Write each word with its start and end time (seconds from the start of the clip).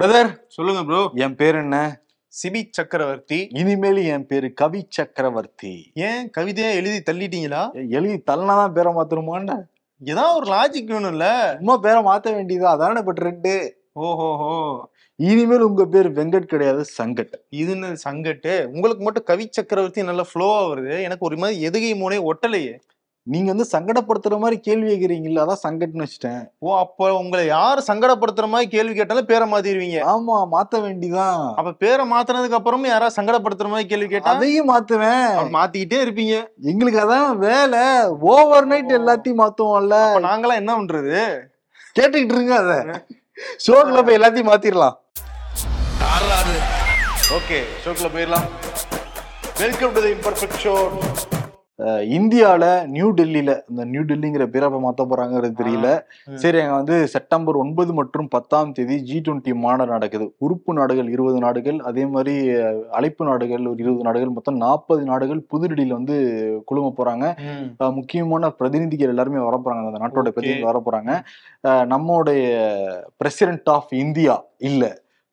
Brother 0.00 0.30
சொல்லுங்க 0.48 0.84
bro 0.84 1.10
என் 1.14 1.34
பேர் 1.34 1.54
என்ன? 1.54 2.00
சிபி 2.28 2.62
சக்கரவர்த்தி. 2.70 3.48
இனிமேல் 3.50 3.96
என் 3.96 4.26
பேரு 4.26 4.52
கவி 4.52 4.86
சக்கரவர்த்தி. 4.88 5.90
ஏன் 5.94 6.30
கவிதையா 6.38 6.72
எழுதி 6.72 7.12
தள்ளிட்டீங்களா? 7.12 7.88
எழுதி 7.88 8.22
தள்ளனாதான் 8.30 8.72
பேரை 8.72 8.92
மாத்தணுமான்னு? 8.92 9.62
ஏதாவது 9.98 10.34
ஒரு 10.34 10.46
லாஜிக் 10.52 10.90
வேணும்ல. 10.90 11.54
சும்மா 11.54 11.76
பேரை 11.76 12.02
மாத்த 12.02 12.34
வேண்டியது? 12.34 12.66
அதானே 12.66 12.98
இப்ப 12.98 13.12
ட்ரெண்டு 13.12 13.70
ஓஹோஹோ. 13.92 14.88
இனிமேல் 15.16 15.60
உங்க 15.60 15.84
பேர் 15.84 16.12
வெங்கட் 16.12 16.52
கிடையாது 16.52 16.84
சங்கட். 17.02 17.32
இது 17.48 17.70
என்ன 17.70 17.94
சங்கட்டு? 18.04 18.64
உங்களுக்கு 18.64 19.02
மட்டும் 19.02 19.22
கவி 19.22 19.48
சக்கரவர்த்தி 19.50 20.02
நல்ல 20.02 20.24
ஃப்ளோவா 20.34 20.60
வருது. 20.72 21.02
எனக்கு 21.02 21.26
ஒரு 21.26 21.36
மாதிரி 21.36 21.68
எதுகை 21.68 21.98
மூனே 21.98 22.30
ஒட்டலையே. 22.32 22.74
நீங்க 23.32 23.48
வந்து 23.52 23.66
சங்கடப்படுத்துற 23.72 24.38
மாதிரி 24.40 24.56
கேள்வி 24.64 24.88
கேக்குறீங்கல்ல 24.88 25.42
அதான் 25.44 25.60
சங்கட்னு 25.64 26.04
வச்சுட்டேன். 26.04 26.42
ஓ 26.64 26.74
அப்ப 26.80 27.06
உங்களை 27.20 27.42
யாரு 27.46 27.80
சங்கடப்படுத்துற 27.86 28.46
மாதிரி 28.52 28.68
கேள்வி 28.74 28.94
கேட்டாலும் 28.94 29.28
பேரை 29.30 29.46
மாத்திடுவீங்க 29.52 30.00
ஆமா 30.14 30.34
மாத்த 30.54 30.80
வேண்டிதான். 30.86 31.44
அப்ப 31.60 31.72
பேரை 31.84 32.04
மாத்தினதுக்கு 32.10 32.58
அப்புறமும் 32.58 32.92
யாராவது 32.92 33.16
சங்கடப்படுத்துற 33.18 33.70
மாதிரி 33.74 33.88
கேள்வி 33.92 34.08
கேட்டா? 34.08 34.34
அதையும் 34.34 34.70
மாத்துவேன். 34.72 35.30
மாத்திக்கிட்டே 35.56 36.00
இருப்பீங்க. 36.04 36.34
எங்களுக்கு 36.72 37.00
அதான் 37.04 37.30
வேலை. 37.46 37.82
ஓவர் 38.34 38.68
நைட் 38.72 38.92
எல்லாத்தையும் 39.00 39.42
மாத்துவோம்ல. 39.42 40.02
நாங்களாம் 40.26 40.60
என்ன 40.62 40.74
பண்றது? 40.78 41.16
கேட்டுக்கிட்டு 41.96 42.36
இருங்க 42.38 42.54
அத. 42.64 42.74
ஷோக்குள்ள 43.66 44.02
போய் 44.08 44.18
எல்லாத்தையும் 44.20 44.50
மாத்திரலாம். 44.52 44.98
ஓகே 47.38 47.60
ஷோக்குள்ள 47.84 48.10
போயிடலாம். 48.16 48.48
Welcome 49.64 49.94
to 49.96 50.02
the 50.06 50.12
imperfect 50.18 50.60
show 50.66 50.74
இந்தியால 52.12 52.64
நியூ 52.88 53.06
டெல்லியில 53.12 53.52
இந்த 53.70 53.84
நியூ 53.84 54.02
டெல்லிங்கிற 54.02 54.44
பேரை 54.48 54.66
இப்ப 54.68 54.80
மாத்த 54.80 55.02
போறாங்கிறது 55.04 55.48
தெரியல. 55.60 55.88
சரி 56.36 56.58
அங்க 56.60 56.74
வந்து 56.74 56.96
செப்டம்பர் 57.06 57.56
ஒன்பது 57.56 57.92
மற்றும் 57.92 58.28
பத்தாம் 58.28 58.72
தேதி 58.72 58.96
ஜி 59.02 59.16
டுவெண்ட்டி 59.20 59.52
மாநாடு 59.58 59.92
நடக்குது. 59.92 60.26
உறுப்பு 60.38 60.72
நாடுகள் 60.74 61.08
இருபது 61.08 61.38
நாடுகள் 61.38 61.78
அதே 61.84 62.04
மாதிரி 62.08 62.34
அழைப்பு 62.92 63.24
நாடுகள் 63.24 63.64
ஒரு 63.66 63.78
இருபது 63.78 64.02
நாடுகள் 64.02 64.30
மொத்தம் 64.30 64.62
நாற்பது 64.62 65.04
நாடுகள் 65.04 65.42
புதுடில்லியில 65.52 65.92
வந்து 65.92 66.18
குழும 66.64 66.92
போறாங்க. 66.96 67.24
அஹ், 67.80 67.94
முக்கியமான 67.94 68.22
பிரதிநிதிகள் 68.52 69.08
எல்லாருமே 69.08 69.42
வர 69.42 69.58
போறாங்க. 69.58 69.84
அந்த 69.84 70.02
நாட்டோட. 70.04 70.28
பிரதிநிதிகள் 70.30 70.70
வர 70.72 70.80
போறாங்க. 70.84 71.10
அஹ், 71.64 71.86
நம்மளுடைய 71.90 72.42
பிரசிடென்ட் 73.16 73.70
ஆஃப் 73.72 73.92
இந்தியா 73.98 74.36
இல்ல 74.64 74.84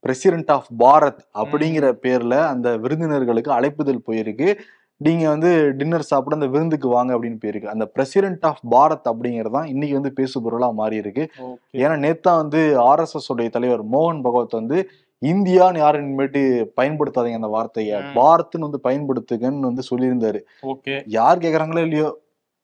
பிரசிடென்ட் 0.04 0.52
ஆஃப் 0.52 0.70
பாரத் 0.80 1.20
அப்படிங்கிற 1.42 1.88
பேர்ல 2.04 2.36
அந்த 2.48 2.78
விருந்தினர்களுக்கு 2.78 3.52
அழைப்புதல் 3.54 4.06
போயிருக்கு. 4.08 4.48
நீங்க 5.02 5.30
வந்து 5.30 5.50
டின்னர் 5.74 6.02
சாப்பிட 6.02 6.36
அந்த 6.36 6.48
விருந்துக்கு 6.48 6.88
வாங்க 6.88 7.12
அப்படின்னு 7.16 7.40
போயிருக்கு. 7.44 7.72
அந்த 7.74 7.86
பிரசிடென்ட் 7.88 8.46
ஆஃப் 8.46 8.62
பாரத் 8.72 9.08
அப்படிங்கிறது 9.12 9.50
தான் 9.50 9.68
இன்னைக்கு 9.68 9.98
வந்து 10.00 10.14
பேசு 10.14 10.42
பொருளா 10.42 10.70
மாறி 10.72 10.96
இருக்கு. 10.96 11.24
ஏன்னா 11.76 11.96
நேத்தா 12.06 12.34
வந்து 12.36 12.60
ஆர்எஸ்எஸ் 12.90 13.30
உடைய 13.30 13.50
தலைவர் 13.50 13.84
மோகன் 13.94 14.22
பகவத் 14.22 14.60
வந்து 14.60 14.80
இந்தியான்னு 15.22 15.78
யாரும் 15.78 16.04
இனிமேட்டு 16.04 16.42
பயன்படுத்தாதீங்க 16.80 17.40
அந்த 17.40 17.50
வார்த்தையை. 17.50 17.98
பாரத்னு 18.18 18.68
வந்து 18.68 18.82
பயன்படுத்துங்கன்னு 18.84 19.70
வந்து 19.70 19.84
சொல்லியிருந்தாரு. 19.92 20.40
யார் 21.12 21.40
கேக்குறாங்களோ 21.40 21.84
இல்லையோ 21.88 22.10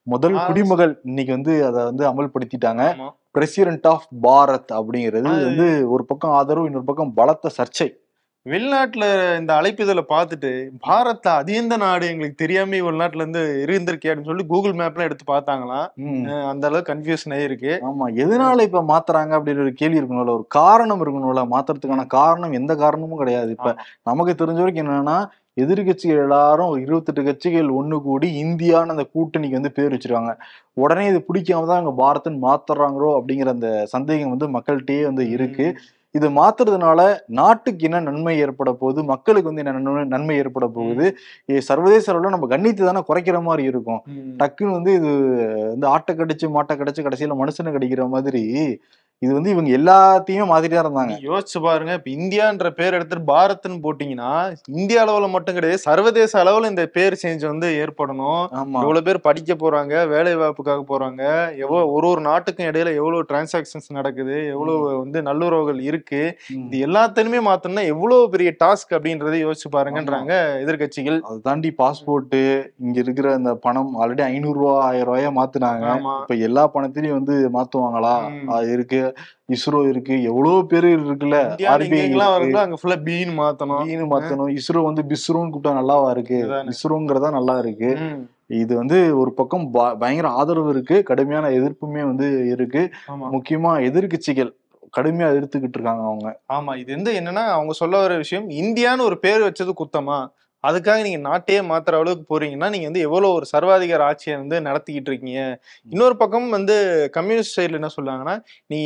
முதல் 0.07 0.35
குடிமகள் 0.47 0.91
இன்னைக்கு 1.03 1.31
வந்து 1.31 1.65
அதை 1.65 1.83
வந்து 1.83 2.03
அமல்படுத்திட்டாங்க. 2.09 2.83
பிரசிடென்ட் 3.31 3.87
ஆஃப் 3.87 4.07
பாரத் 4.23 4.71
அப்படிங்கிறது 4.77 5.17
வந்து 5.47 5.65
ஒரு 5.89 6.05
பக்கம் 6.05 6.31
ஆதரவு 6.31 6.65
இன்னொரு 6.65 6.85
பக்கம் 6.85 7.13
பலத்த 7.13 7.51
சர்ச்சை. 7.57 7.87
வெளிநாட்டுல 8.47 9.05
இந்த 9.39 9.51
அழைப்பிதழை 9.59 10.03
பார்த்துட்டு 10.11 10.51
பாரத்ல 10.83 11.29
அது 11.39 11.53
எந்த 11.53 11.75
நாடு 11.77 12.05
எங்களுக்கு 12.11 12.35
தெரியாம 12.35 12.79
வெளிநாட்டுல 12.87 13.23
இருந்து 13.23 13.41
இருந்திருக்கே 13.63 14.09
அப்படின்னு 14.09 14.31
சொல்லி 14.31 14.45
கூகுள் 14.51 14.77
மேப்லாம் 14.81 15.07
எடுத்து 15.07 15.25
பார்த்தாங்களாம். 15.27 15.87
அந்த 16.51 16.63
அளவுக்கு 16.69 16.91
கன்ஃபியூஷன் 16.91 17.35
ஆயிருக்கு 17.37 17.71
ஆமா 17.89 18.07
எதனால 18.23 18.67
இப்ப 18.69 18.83
மாத்துறாங்க 18.91 19.33
அப்படின்னு 19.37 19.65
ஒரு 19.65 19.73
கேள்வி 19.73 19.99
இருக்கணும்ல. 19.99 20.37
ஒரு 20.39 20.45
காரணம் 20.59 21.03
இருக்கணும்ல. 21.05 21.43
மாத்துறதுக்கான 21.55 22.05
காரணம் 22.17 22.55
எந்த 22.59 22.75
காரணமும் 22.75 23.21
கிடையாது. 23.23 23.51
இப்ப 23.57 23.71
நமக்கு 24.03 24.33
தெரிஞ்ச 24.41 24.61
வரைக்கும் 24.63 24.85
என்னன்னா 24.85 25.17
எதிர்கட்சிகள் 25.57 26.23
எல்லாரும் 26.23 26.73
இருபத்தெட்டு 26.81 27.21
கட்சிகள் 27.23 27.69
ஒண்ணு 27.77 27.97
கூடி 28.01 28.27
இந்தியான்னு 28.41 28.93
அந்த 28.95 29.05
கூட்டணிக்கு 29.13 29.59
வந்து 29.59 29.75
பேர் 29.77 29.93
வச்சிருக்காங்க. 29.93 30.33
உடனே 30.77 31.05
இது 31.11 31.19
பிடிக்காம 31.29 31.67
தான் 31.69 31.79
இவங்க 31.79 31.93
பாரத்ன்னு 32.01 32.45
மாத்துறாங்களோ 32.45 33.09
அப்படிங்கிற 33.17 33.51
அந்த 33.55 33.69
சந்தேகம் 33.93 34.33
வந்து 34.33 34.47
மக்கள்கிட்டயே 34.55 35.03
வந்து 35.05 35.23
இருக்கு. 35.35 35.67
இது 36.15 36.27
மாத்துறதுனால 36.37 36.99
நாட்டுக்கு 37.39 37.85
என்ன 37.87 37.99
நன்மை 38.07 38.33
ஏற்பட 38.43 38.69
போகுது? 38.81 38.99
மக்களுக்கு 39.11 39.49
வந்து 39.49 39.63
என்ன 39.63 39.73
நன்மை 39.77 40.03
நன்மை 40.13 40.35
ஏற்பட 40.41 40.65
போகுது? 40.77 41.05
சர்வதேச 41.69 42.05
அளவுல 42.13 42.31
நம்ம 42.35 42.47
கண்ணியத்தை 42.53 42.85
தானே 42.89 43.01
குறைக்கிற 43.09 43.39
மாதிரி 43.47 43.63
இருக்கும். 43.71 44.01
டக்குன்னு 44.41 44.77
வந்து 44.77 44.93
இது 44.99 45.11
வந்து 45.73 45.87
ஆட்டை 45.95 46.13
கடிச்சு 46.21 46.47
மாட்டை 46.57 46.75
கடிச்சு 46.81 47.05
கடைசியில 47.07 47.37
மனுஷனை 47.41 47.73
கடிக்கிற 47.77 48.05
மாதிரி 48.15 48.43
இது 49.21 49.31
வந்து 49.33 49.51
இவங்க 49.53 49.69
எல்லாத்தையுமே 49.77 50.45
மாத்திட்டே 50.49 50.77
இருந்தாங்க. 50.81 51.13
யோசிச்சு 51.27 51.59
பாருங்க 51.59 51.91
இப்ப 51.97 52.09
இந்தியான்ற 52.17 52.67
பேர் 52.79 52.95
எடுத்துட்டு 52.97 53.25
பாரத்னு 53.29 53.77
போட்டீங்கன்னா 53.85 54.31
இந்திய 54.75 54.97
அளவுல 55.03 55.27
மட்டும் 55.35 55.55
கிடையாது 55.55 55.81
சர்வதேச 55.85 56.33
அளவுல 56.41 56.69
இந்த 56.73 56.83
பேர் 56.97 57.15
சேஞ்ச் 57.21 57.45
வந்து 57.47 57.67
ஏற்படணும். 57.83 58.43
எவ்வளவு 58.81 59.05
பேர் 59.07 59.19
படிக்க 59.27 59.53
போறாங்க 59.55 59.93
வேலை 60.13 60.33
வாய்ப்புக்காக 60.41 60.83
போறாங்க. 60.91 61.21
எவ்வளவு 61.63 61.93
ஒரு 61.95 62.07
ஒரு 62.07 62.21
நாட்டுக்கும் 62.21 62.69
இடையில 62.69 62.93
எவ்வளவு 62.99 63.27
டிரான்சாக்சன்ஸ் 63.31 63.89
நடக்குது 63.97 64.37
எவ்வளவு 64.53 64.75
வந்து 65.01 65.21
நல்லுறவுகள் 65.29 65.81
இருக்கு. 65.89 66.21
இது 66.65 66.83
எல்லாத்தையுமே 66.87 67.41
மாத்தணும்னா 67.49 67.85
எவ்வளவு 67.93 68.29
பெரிய 68.35 68.51
டாஸ்க் 68.63 68.95
அப்படின்றத 68.97 69.41
யோசிச்சு 69.45 69.71
பாருங்கன்றாங்க 69.77 70.31
எதிர்கட்சிகள் 70.63 71.19
அதை 71.27 71.39
தாண்டி 71.41 71.71
பாஸ்போர்ட் 71.81 72.37
இங்க 72.85 72.97
இருக்கிற 73.03 73.27
அந்த 73.33 73.51
பணம் 73.65 73.91
ஆல்ரெடி 74.01 74.25
ஐநூறு 74.29 74.57
ரூபா 74.59 74.77
ஆயிரம் 74.87 75.09
ரூபாயா 75.09 75.33
மாத்துனாங்க. 75.39 75.85
இப்ப 76.21 76.39
எல்லா 76.47 76.65
பணத்திலயும் 76.73 77.19
வந்து 77.19 77.35
மாத்துவாங்களா? 77.57 78.15
இருக்கு. 78.73 79.01
இஸ்ரோ 79.55 79.89
இருக்கு. 79.89 80.23
எவ்வளவு 80.23 80.65
பேரு 80.65 80.89
இருக்குல்ல. 80.99 81.39
வருதோ 82.33 82.59
அங்க 82.65 82.77
ஃபுல்லா 82.81 82.97
பீன் 83.09 83.33
மாத்தணும். 83.41 83.83
ஈனு 83.93 84.05
மாத்தணும். 84.13 84.51
இஸ்ரோ 84.57 84.83
வந்து 84.83 85.03
பிஸ்ரோன்னு 85.11 85.51
கூப்பிட்டா 85.53 85.73
நல்லாவா 85.79 86.09
இருக்கு. 86.09 86.39
இஸ்ரோங்கிறதா 86.73 87.31
நல்லா 87.31 87.57
இருக்கு. 87.59 87.91
இது 88.45 88.75
வந்து 88.75 89.19
ஒரு 89.19 89.33
பக்கம் 89.33 89.71
பயங்கர 89.71 90.27
ஆதரவு 90.29 90.69
இருக்கு. 90.69 91.03
கடுமையான 91.03 91.49
எதிர்ப்புமே 91.49 92.03
வந்து 92.11 92.47
இருக்கு. 92.47 92.83
முக்கியமா 93.35 93.73
எதிர்க்கட்சிகள் 93.89 94.51
கடுமையா 94.97 95.27
எதிர்த்துக்கிட்டு 95.31 95.77
இருக்காங்க 95.77 96.03
அவங்க. 96.03 96.39
ஆமா. 96.53 96.77
இது 96.77 96.95
வந்து 96.95 97.11
என்னன்னா 97.19 97.45
அவங்க 97.47 97.73
சொல்ல 97.73 97.99
வர 97.99 98.15
விஷயம் 98.15 98.49
இந்தியான்னு 98.49 99.01
ஒரு 99.01 99.19
பேர் 99.19 99.41
வச்சது 99.41 99.73
குத்தமா? 99.81 100.19
அதுக்காக 100.63 101.01
நீங்க 101.01 101.19
நாட்டையே 101.29 101.61
மாத்துற 101.69 101.95
அளவுக்கு 101.97 102.25
போறீங்கன்னா 102.29 102.69
நீங்க 102.69 102.85
வந்து 102.85 102.99
எவ்வளவு 102.99 103.33
ஒரு 103.33 103.45
சர்வாதிகார 103.53 104.01
ஆட்சியை 104.03 104.35
வந்து 104.37 104.57
நடத்திக்கிட்டு 104.61 105.09
இருக்கீங்க 105.11 105.41
இன்னொரு 105.87 106.17
பக்கம் 106.17 106.49
வந்து 106.49 106.75
கம்யூனிஸ்ட் 107.13 107.57
சைடுல 107.57 107.79
என்ன 107.81 107.91
சொல்றாங்கன்னா 107.97 108.35
நீ 108.69 108.79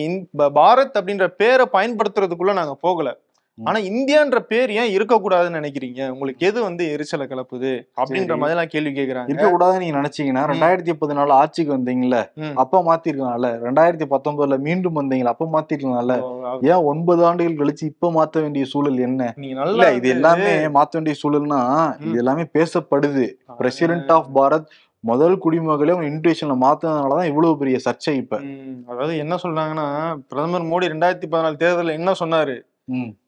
பாரத் 0.59 0.97
அப்படின்ற 0.99 1.27
பேரை 1.35 1.67
பயன்படுத்துறதுக்குள்ள 1.73 2.53
நாங்க 2.53 2.75
போகல. 2.81 3.09
ஆனா 3.67 3.79
இந்தியான்ற 3.89 4.39
பேர் 4.39 4.69
ஏன் 4.71 4.91
இருக்கக்கூடாதுன்னு 4.95 5.59
நினைக்கிறீங்க? 5.59 6.09
உங்களுக்கு 6.09 6.45
எது 6.47 6.61
வந்து 6.61 6.83
எரிச்சலை 6.93 7.27
கிளப்புது 7.27 7.71
அப்படின்ற. 8.01 8.35
மாதிரி 8.37 8.55
எல்லாம் 8.55 8.71
கேள்வி 8.73 8.91
கேக்குறாங்க. 8.99 9.29
இருக்க 9.29 9.47
கூடாதுன்னு 9.51 9.83
நீங்க 9.83 9.97
நினைச்சீங்கன்னா 9.99 10.43
ரெண்டாயிரத்தி 10.51 10.93
பதினாலு 11.01 11.33
ஆட்சிக்கு 11.41 11.77
வந்தீங்கல்ல. 11.77 12.19
அப்ப 12.55 12.83
மாத்திருக்கலாம்ல. 12.89 13.49
ரெண்டாயிரத்தி 13.67 14.07
பத்தொன்பதுல 14.13 14.59
மீண்டும் 14.59 14.99
வந்தீங்களா 15.01 15.33
அப்ப 15.35 15.49
மாத்திருக்கலாம்ல. 15.55 16.17
ஏன் 16.71 16.83
ஒன்பது 16.83 17.25
ஆண்டுகள் 17.25 17.59
கழிச்சு 17.61 17.83
இப்ப 17.83 18.11
மாத்த 18.11 18.41
வேண்டிய 18.41 18.65
சூழல் 18.65 18.99
என்ன? 18.99 19.33
இல்ல 19.65 19.93
இது 19.93 20.09
எல்லாமே 20.09 20.53
மாத்த 20.77 20.91
வேண்டிய 20.91 21.17
சூழல்னா 21.23 21.59
இது 22.07 22.17
எல்லாமே 22.17 22.45
பேசப்படுது. 22.57 23.27
பிரசிடென்ட் 23.57 24.11
ஆஃப் 24.11 24.31
பாரத் 24.39 24.69
முதல் 25.03 25.37
குடிமகளே 25.43 25.91
அவங்க 25.93 26.07
இன்விடேஷன்ல 26.09 26.55
மாத்தினதுனாலதான் 26.63 27.29
இவ்வளவு 27.29 27.57
பெரிய 27.57 27.77
சர்ச்சை 27.85 28.13
இப்ப. 28.13 28.35
அதாவது 28.87 29.13
என்ன 29.17 29.35
சொல்றாங்கன்னா 29.43 29.87
பிரதமர் 30.27 30.67
மோடி 30.73 30.91
ரெண்டாயிரத்தி 30.93 31.27
பதினாலு 31.31 31.55
தேர்தலில் 31.55 31.97
என்ன 31.99 32.11
சொன்னாரு? 32.19 32.55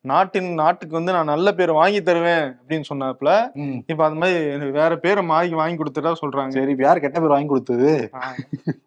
நாட்டின் 0.02 0.54
நாட்டுக்கு 0.54 0.96
வந்து 0.96 1.12
நான் 1.12 1.26
நல்ல 1.26 1.54
பேர் 1.54 1.72
வாங்கி 1.72 2.02
தருவேன் 2.02 2.46
அப்படின்னு 2.54 2.84
சொன்னாப்புல. 2.94 3.32
இப்ப 3.88 4.04
அந்த 4.04 4.20
மாதிரி 4.20 4.46
எனக்கு 4.46 4.72
வேற 4.72 4.98
பேரை 4.98 5.26
வாங்கி 5.26 5.54
வாங்கி 5.54 5.84
கொடுத்துட்டா 5.84 6.14
சொல்றாங்க. 6.22 6.48
சரி 6.48 6.72
இப்ப 6.72 6.84
யார் 6.84 7.00
கெட்ட 7.00 7.20
பேர் 7.20 7.30
வாங்கி 7.30 7.48
கொடுத்தது? 7.48 8.10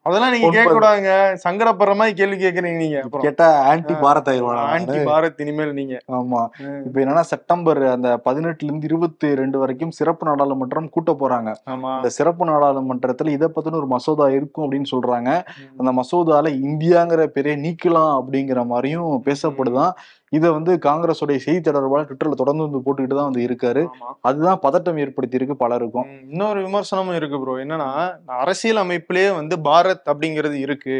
அதெல்லாம் 0.03 0.32
நீங்க. 0.32 0.50
கேட்க 0.50 0.72
கூடாதுங்க 0.72 1.12
சங்கடப்படுற 1.44 1.94
மாதிரி 1.97 2.15
கேள்வி 2.16 2.44
கேக்குறீங்க 2.44 2.76
நீங்க. 2.76 3.00
கேட்டா 3.21 3.60
ஆன்டி 3.62 3.94
பாரத் 3.94 4.31
ஆயிருவானா 4.32 4.65
ஆன்டி 4.75 4.99
பாரத் 4.99 5.41
இனிமேல் 5.41 5.72
நீங்க. 5.72 5.99
ஆமா. 6.12 6.43
இப்ப 6.87 7.00
என்னன்னா 7.00 7.20
செப்டம்பர் 7.20 7.87
அந்த 7.87 8.20
பதினெட்டுல 8.25 8.70
இருந்து 8.70 8.87
இருபத்தி 8.87 9.35
ரெண்டு 9.35 9.58
வரைக்கும் 9.58 9.90
சிறப்பு 9.90 10.26
நாடாளுமன்றம் 10.26 10.88
கூட்ட 10.88 11.12
போறாங்க. 11.12 11.55
ஆமா. 11.67 11.96
அந்த 11.96 12.08
சிறப்பு 12.08 12.44
நாடாளுமன்றத்துல 12.44 13.29
இதை 13.29 13.49
பத்தின 13.49 13.75
ஒரு 13.75 13.87
மசோதா 13.87 14.31
இருக்கும் 14.31 14.73
அப்படின்னு 14.73 14.93
சொல்றாங்க. 14.96 15.43
அந்த 15.76 15.93
மசோதால 16.02 16.52
இந்தியாங்கிற 16.69 17.23
பேரே 17.35 17.56
நீக்கலாம் 17.67 18.12
அப்படிங்கிற 18.20 18.67
மாதிரியும் 18.67 19.25
பேசப்படுதான். 19.25 19.93
இதை 20.32 20.49
வந்து 20.50 20.73
காங்கிரஸுடைய 20.87 21.38
செய்தி 21.44 21.61
தொடர்பாளர் 21.67 22.06
ட்விட்டர்ல 22.08 22.37
தொடர்ந்து 22.40 22.64
வந்து 22.67 22.81
போட்டுக்கிட்டு 22.84 23.17
தான் 23.19 23.28
வந்து 23.28 23.43
இருக்காரு. 23.49 23.82
அதுதான் 24.28 24.61
பதட்டம் 24.64 24.99
ஏற்படுத்தி 25.02 25.38
இருக்கு 25.38 25.56
பலருக்கும் 25.62 26.08
இன்னொரு 26.32 26.61
விமர்சனமும் 26.67 27.17
இருக்கு 27.19 27.38
ப்ரோ 27.43 27.55
என்னன்னா 27.64 27.88
அரசியல் 28.40 28.81
அமைப்பிலேயே 28.82 29.31
வந்து 29.38 29.56
பாரத் 29.69 30.05
அப்படிங்கிறது 30.12 30.56
இருக்கு. 30.67 30.96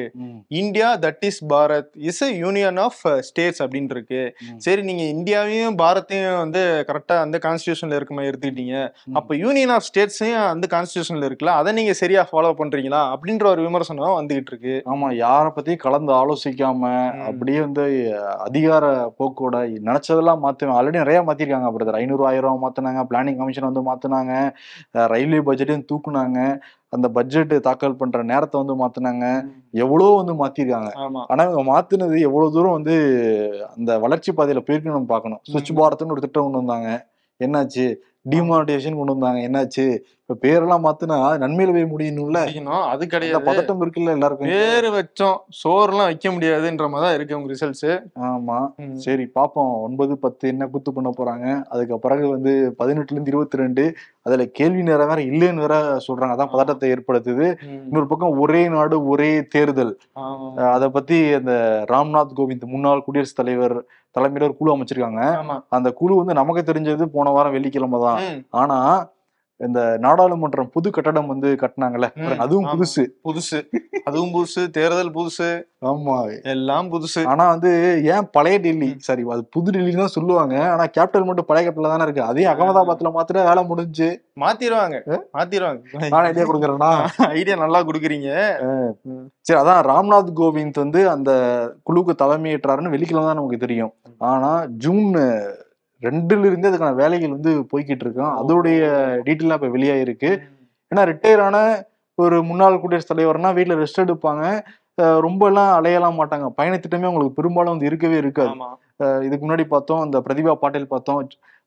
India 0.63 0.91
that 1.05 1.25
is 1.31 1.41
Bharat. 1.53 1.91
Is 2.11 2.23
a 2.27 2.31
union 2.45 2.79
of 2.85 3.01
states 3.29 3.63
அப்படின்னு 3.65 3.95
இருக்கு. 3.97 4.23
சரி 4.67 4.85
நீங்க 4.91 5.05
இந்தியாவையும் 5.17 5.79
பாரத்தையும் 5.83 6.39
வந்து 6.43 6.63
கரெக்டா 6.91 7.17
அந்த 7.25 7.41
கான்ஸ்டியூஷன்ல 7.47 7.99
இருக்க 7.99 8.15
மாதிரி 8.15 8.31
எடுத்துக்கிட்டீங்க. 8.33 8.77
அப்ப 9.21 9.37
யூனியன் 9.45 9.75
ஆஃப் 9.77 9.87
ஸ்டேட்ஸையும் 9.89 10.45
அந்த 10.53 10.67
கான்ஸ்டியூஷன்ல 10.77 11.29
இருக்குல்ல 11.31 11.57
அதை 11.61 11.73
நீங்க 11.81 11.95
சரியா 12.03 12.25
ஃபாலோ 12.31 12.55
பண்றீங்களா? 12.63 13.03
அப்படின்ற 13.15 13.47
ஒரு 13.55 13.63
விமர்சனம் 13.69 14.17
வந்துகிட்டு 14.21 14.53
இருக்கு. 14.53 14.77
ஆமா 14.95 15.11
யார 15.25 15.45
பத்தியும் 15.57 15.85
கலந்து 15.87 16.13
ஆலோசிக்காம. 16.21 16.83
அப்படியே 17.29 17.61
வந்து 17.67 17.85
அதிகார 18.49 18.85
போக்கோட 19.19 19.57
நினைச்சதெல்லாம் 19.85 20.41
மாத்துவேன். 20.43 20.77
ஆல்ரெடி 20.79 20.93
நிறைய 20.93 21.23
மாத்திருக்காங்க 21.23 21.73
பிரதர் 21.79 21.93
ஐநூறு 21.93 22.27
ஆயிரம் 22.27 22.59
ரூபாய் 22.59 22.71
மாத்தினாங்க. 22.71 23.07
பிளானிங் 23.11 23.37
கமிஷன் 23.37 23.73
வந்து 23.73 23.93
மாத்தினாங்க. 23.93 24.33
அஹ் 24.95 25.07
ரயில்வே 25.07 25.39
பட்ஜெட்டையும் 25.39 25.87
தூக்குனாங்க. 25.93 26.59
அந்த 26.89 27.09
பட்ஜெட் 27.09 27.61
தாக்கல் 27.61 27.97
பண்ற 27.97 28.23
நேரத்தை 28.23 28.63
வந்து 28.63 28.87
மாத்தினாங்க. 28.87 29.25
எவ்வளவோ 29.71 30.23
வந்து 30.23 30.35
மாத்திருக்காங்க. 30.47 30.91
ஆனா 31.29 31.45
இவங்க 31.45 31.73
மாத்துனது 31.73 32.21
எவ்வளவு 32.21 32.53
தூரம் 32.53 32.73
வந்து 32.73 32.95
அந்த 33.77 33.99
வளர்ச்சி 33.99 34.33
பாதையில 34.33 34.63
போயிருக்குன்னு 34.67 34.97
நம்ம 34.99 35.07
பார்க்கணும் 35.07 35.41
சுவிட்ச். 35.43 35.73
பாரத்னு 35.73 36.11
ஒரு 36.11 36.21
திட்டம் 36.21 36.43
கொண்டு 36.43 36.59
வந்தாங்க. 36.59 37.07
என்னாச்சு? 37.45 37.97
டிமானிட்டேஷன் 38.31 38.97
கொண்டு 38.97 39.17
வந்தாங்க. 39.17 39.39
என்னாச்சு? 39.41 39.85
இப்ப 40.29 40.37
பேரெல்லாம் 40.45 40.85
மாத்துனா 40.85 41.17
நன்மையில 41.43 41.73
போய் 41.75 41.85
முடியணும்ல. 41.91 42.39
அது 42.93 43.05
கிடையாது. 43.13 43.45
பதட்டம் 43.49 43.83
இருக்குல்ல 43.83 44.15
எல்லாருக்கும்? 44.17 44.49
பேரு 44.55 44.89
வச்சோம். 44.97 45.37
சோறுலாம் 45.61 46.09
வைக்க 46.11 46.31
முடியாதுன்ற 46.31 46.87
மாதிரி 46.93 47.07
தான் 47.07 47.15
இருக்கு 47.19 47.37
உங்க 47.39 47.51
ரிசல்ட்ஸ் 47.53 47.87
ஆமா. 48.31 48.57
சரி 49.05 49.25
பாப்போம். 49.39 49.71
ஒன்பது 49.87 50.15
பத்து 50.25 50.51
என்ன 50.53 50.67
குத்து 50.73 50.93
பண்ண 50.97 51.11
போறாங்க? 51.19 51.47
அதுக்கு 51.73 52.01
பிறகு 52.07 52.25
வந்து 52.35 52.55
பதினெட்டுல 52.81 53.17
இருந்து 53.17 53.33
இருபத்தி 53.35 53.63
ரெண்டு 53.63 53.85
அதுல 54.27 54.47
கேள்வி 54.59 54.83
நேரம் 54.83 55.11
வேற 55.13 55.21
இல்லைன்னு 55.31 55.65
வேற 55.67 55.77
சொல்றாங்க. 56.07 56.35
அதான் 56.37 56.53
பதட்டத்தை 56.55 56.91
ஏற்படுத்துது. 56.95 57.47
இன்னொரு 57.87 58.09
பக்கம் 58.13 58.39
ஒரே 58.45 58.63
நாடு 58.69 58.99
ஒரே 59.07 59.33
தேர்தல். 59.55 59.95
அதை 60.75 60.89
பத்தி 60.99 61.19
அந்த 61.41 61.55
ராம்நாத் 61.95 62.39
கோவிந்த் 62.41 62.73
முன்னாள் 62.75 63.07
குடியரசுத் 63.09 63.41
தலைவர் 63.43 63.77
தலைமையில 64.17 64.49
ஒரு 64.49 64.57
குழு 64.61 64.75
அமைச்சிருக்காங்க. 64.77 65.23
அந்த 65.77 65.89
குழு 66.01 66.15
வந்து 66.23 66.41
நமக்கு 66.41 66.71
தெரிஞ்சது 66.73 67.07
போன 67.17 67.31
வாரம் 67.37 67.55
வெள்ளிக்கிழமை 67.57 68.01
தான். 68.07 68.21
ஆனா 68.63 68.79
இந்த 69.61 69.99
நாடாளுமன்றம் 70.03 70.71
புது 70.73 70.91
கட்டடம் 70.91 71.27
வந்து 71.27 71.49
கட்டினாங்கல்ல? 71.61 72.37
அதுவும். 72.37 72.67
புதுசு. 72.73 73.05
புதுசு. 73.29 73.59
அதுவும் 74.05 74.33
புதுசு 74.35 74.71
தேர்தல் 74.71 75.11
புதுசு. 75.11 75.49
ஆமா. 75.85 76.17
எல்லாம் 76.43 76.91
புதுசு. 76.93 77.23
ஆனா 77.25 77.49
வந்து 77.49 77.71
ஏன் 78.05 78.29
பழைய 78.31 78.59
டெல்லி? 78.59 78.95
சாரி 78.99 79.23
அது 79.29 79.45
புது 79.45 79.71
டெல்லி 79.71 79.93
தான் 79.93 80.15
சொல்லுவாங்க. 80.17 80.71
ஆனா 80.71 80.85
கேபிட்டல் 80.99 81.25
மட்டும் 81.25 81.49
பழைய 81.49 81.65
கேபிட்டல் 81.67 81.95
தானே 81.95 82.03
இருக்கு. 82.03 82.23
அதே 82.23 82.45
அகமதாபாத்ல 82.45 83.13
மாத்திர 83.17 83.45
வேலை 83.45 83.65
முடிஞ்சு. 83.65 84.09
மாத்திருவாங்க. 84.41 84.97
மாத்திருவாங்க. 85.39 85.83
நான் 86.09 86.25
ஐடியா 86.25 86.47
கொடுக்குறேன்னா 86.47 86.93
ஐடியா 87.17 87.57
நல்லா 87.57 87.83
குடுக்குறீங்க. 87.83 88.31
சரி 89.41 89.61
அதான் 89.61 89.83
ராம்நாத் 89.93 90.33
கோவிந்த் 90.43 90.83
வந்து 90.85 91.11
அந்த 91.11 91.31
குழுவுக்கு 91.85 92.15
தலைமையேற்றாருன்னு 92.25 92.95
வெள்ளிக்கிழமை 92.97 93.27
தான் 93.27 93.41
நமக்கு 93.41 93.57
தெரியும். 93.57 93.95
ஆனா 94.33 94.53
ஜூன் 94.85 95.11
ரெண்டுல 96.03 96.47
இருந்தே 96.49 96.69
அதுக்கான 96.71 96.97
வேலைகள் 97.01 97.35
வந்து 97.35 97.53
போய்கிட்டு 97.71 98.05
இருக்கோம் 98.07 98.35
அதோடைய 98.41 98.81
டீட்டெயிலாம் 99.27 99.59
இப்ப 99.61 99.71
வெளியாயிருக்கு. 99.77 100.31
ஏன்னா 100.91 101.05
ரிட்டையர் 101.11 101.43
ஆன 101.47 101.59
ஒரு 102.19 102.37
முன்னாள் 102.49 102.81
குடியரசுத் 102.83 103.13
தலைவர்னா 103.13 103.51
வீட்டுல 103.57 103.77
ரெஸ்ட் 103.83 104.03
எடுப்பாங்க. 104.05 104.45
ரொம்ப 105.25 105.43
எல்லாம் 105.51 105.71
அலையலாம் 105.79 106.19
மாட்டாங்க. 106.19 106.47
பயண 106.59 106.75
திட்டமே 106.77 107.09
உங்களுக்கு 107.11 107.39
பெரும்பாலும் 107.39 107.75
வந்து 107.75 107.89
இருக்கவே 107.91 108.19
இருக்காது. 108.23 108.55
இதுக்கு 109.27 109.43
முன்னாடி 109.47 109.65
பார்த்தோம் 109.73 110.05
அந்த 110.05 110.19
பிரதிபா 110.27 110.55
பாட்டீல் 110.63 110.93
பார்த்தோம். 110.93 111.19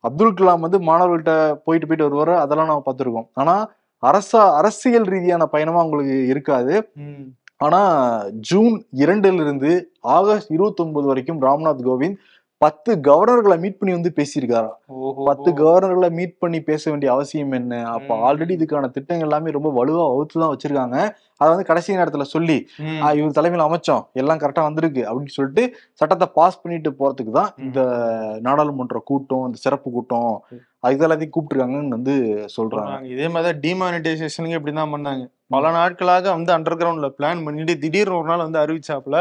அப்துல் 0.03 0.37
கலாம் 0.39 0.63
வந்து 0.65 0.79
மாணவர்கள்ட்ட 0.87 1.33
போயிட்டு 1.65 1.87
போயிட்டு 1.87 2.07
வருவாரு. 2.07 2.33
அதெல்லாம் 2.43 2.69
நம்ம 2.71 2.83
பார்த்துருக்கோம். 2.85 3.27
ஆனா 3.41 3.55
அரசா 4.03 4.41
அரசியல் 4.59 5.07
ரீதியான 5.13 5.45
பயணமா 5.53 5.83
உங்களுக்கு 5.85 6.17
இருக்காது. 6.33 6.75
ஆனா 7.57 7.81
ஜூன் 8.49 8.75
இரண்டுல 9.03 9.41
இருந்து 9.45 9.71
ஆகஸ்ட் 10.17 10.51
இருபத்தி 10.55 10.81
ஒன்பது 10.83 11.07
வரைக்கும் 11.07 11.41
ராம்நாத் 11.41 11.81
கோவிந்த் 11.87 12.19
பத்து 12.61 12.95
கவர்னர்களை 12.97 13.59
மீட் 13.59 13.77
பண்ணி 13.77 13.95
வந்து 13.95 14.13
பேசியிருக்காரா 14.15 14.69
ஓஹோ. 14.85 15.23
பத்து 15.25 15.51
கவர்னர்களை 15.51 16.11
மீட் 16.11 16.37
பண்ணி 16.37 16.61
பேச 16.61 16.89
வேண்டிய 16.89 17.11
அவசியம் 17.11 17.51
என்ன? 17.51 17.83
அப்ப. 17.89 18.15
ஆல்ரெடி 18.17 18.53
இதுக்கான 18.55 18.89
திட்டங்கள் 18.89 19.27
எல்லாமே 19.27 19.51
ரொம்ப 19.51 19.69
வலுவா 19.69 20.09
வகுத்து 20.09 20.39
தான் 20.39 20.53
வச்சிருக்காங்க. 20.53 20.97
அதை 21.35 21.49
வந்து 21.49 21.65
கடைசி 21.65 21.95
நேரத்துல 21.95 22.21
சொல்லி 22.27 22.67
ம். 22.77 22.99
"ஆ, 23.01 23.11
இவர் 23.11 23.31
தலைமையில 23.31 23.67
அமைச்சோம். 23.67 24.03
எல்லாம் 24.13 24.37
கரெக்டா 24.37 24.61
வந்திருக்கு. 24.61 25.01
அப்படின்னு 25.01 25.27
சொல்லிட்டு 25.27 25.63
சட்டத்தை 25.93 26.27
பாஸ் 26.33 26.61
பண்ணிட்டு 26.61 26.91
போறதுக்கு 26.91 27.31
தான் 27.31 27.49
இந்த 27.57 27.79
நாடாளுமன்ற 28.41 29.01
கூட்டம் 29.05 29.45
இந்த 29.45 29.57
சிறப்பு 29.57 29.91
கூட்டம் 29.91 30.31
அது 30.79 30.97
இதெல்லாத்தையும் 30.97 31.31
கூப்பிட்டுருக்காங்கன்னு 31.31 31.87
வந்து 31.87 32.13
சொல்றாங்க. 32.57 32.59
சொல்றாங்க. 32.59 33.03
இதே 33.05 33.27
மாதிரி 33.27 33.57
டிமானிட்டைசேஷனுக்கு 33.65 34.59
இப்படிதான் 34.59 34.93
பண்ணாங்க. 34.93 35.23
பல 35.51 35.71
நாட்களாக 35.71 36.35
வந்து 36.35 36.57
அண்டர் 36.57 36.77
கிரவுண்ட்ல 36.77 37.09
பிளான் 37.17 37.43
பண்ணிட்டு 37.43 37.77
திடீர்னு 37.77 38.17
ஒரு 38.17 38.27
நாள் 38.27 38.49
வந்து 38.49 38.59
அறிவிச்சாப்புல. 38.59 39.17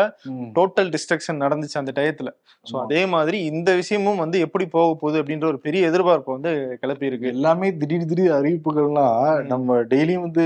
டோட்டல் 0.54 0.90
டிஸ்ட்ரக்ஷன் 0.90 1.38
நடந்துச்சு 1.38 1.78
அந்த 1.78 1.92
டயத்துல. 1.94 2.28
சோ. 2.72 2.80
அதே 2.82 3.06
மாதிரி 3.06 3.44
இந்த 3.44 3.75
விஷயமும் 3.75 4.16
வந்து 4.16 4.38
எப்படி 4.38 4.66
போக 4.66 4.96
போகுது 5.00 5.22
அப்படின்ற 5.22 5.44
ஒரு 5.44 5.58
பெரிய 5.58 5.86
எதிர்பார்ப்பு 5.86 6.32
வந்து 6.32 6.78
கிளப்பி 6.80 7.06
இருக்கு 7.06 7.28
எல்லாமே 7.28 7.76
திடீர் 7.76 8.04
திடீர் 8.04 8.32
அறிவிப்புகள்லாம் 8.32 9.44
நம்ம 9.44 9.82
டெய்லியும் 9.82 10.20
வந்து 10.20 10.44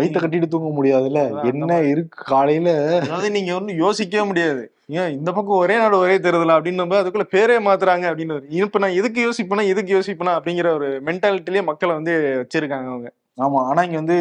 வயித்த 0.00 0.18
கட்டிட்டு 0.18 0.46
தூங்க 0.46 0.82
முடியாதுல்ல? 0.82 1.44
என்ன 1.44 1.80
இருக்கு 1.82 2.24
காலையில? 2.24 3.00
அதாவது 3.00 3.30
நீங்க 3.30 3.54
வந்து 3.54 3.74
யோசிக்கவே 3.74 4.26
முடியாது. 4.26 4.74
ஏன் 4.86 5.10
இந்த 5.10 5.32
பக்கம் 5.32 5.56
ஒரே 5.56 5.76
நாடு 5.76 5.98
ஒரே 5.98 6.20
தேர்தல்? 6.20 6.48
அப்படின்னு 6.48 6.86
அதுக்குள்ள 7.00 7.26
பேரே 7.30 7.56
மாத்துறாங்க 7.68 8.06
அப்படின்னு 8.10 8.42
இப்ப 8.48 8.78
நான் 8.78 8.90
எதுக்கு 8.90 9.28
யோசிப்பேனா 9.28 9.66
எதுக்கு 9.66 9.98
யோசிப்பேனா 9.98 10.32
அப்படிங்கிற 10.38 10.74
ஒரு 10.74 11.02
மென்டாலிட்டிலேயே 11.02 11.64
மக்களை 11.64 11.94
வந்து 11.94 12.14
வச்சிருக்காங்க 12.14 12.86
அவங்க. 12.86 13.12
ஆமா. 13.40 13.60
ஆனா 13.60 13.82
இங்க 13.82 13.96
வந்து 13.96 14.16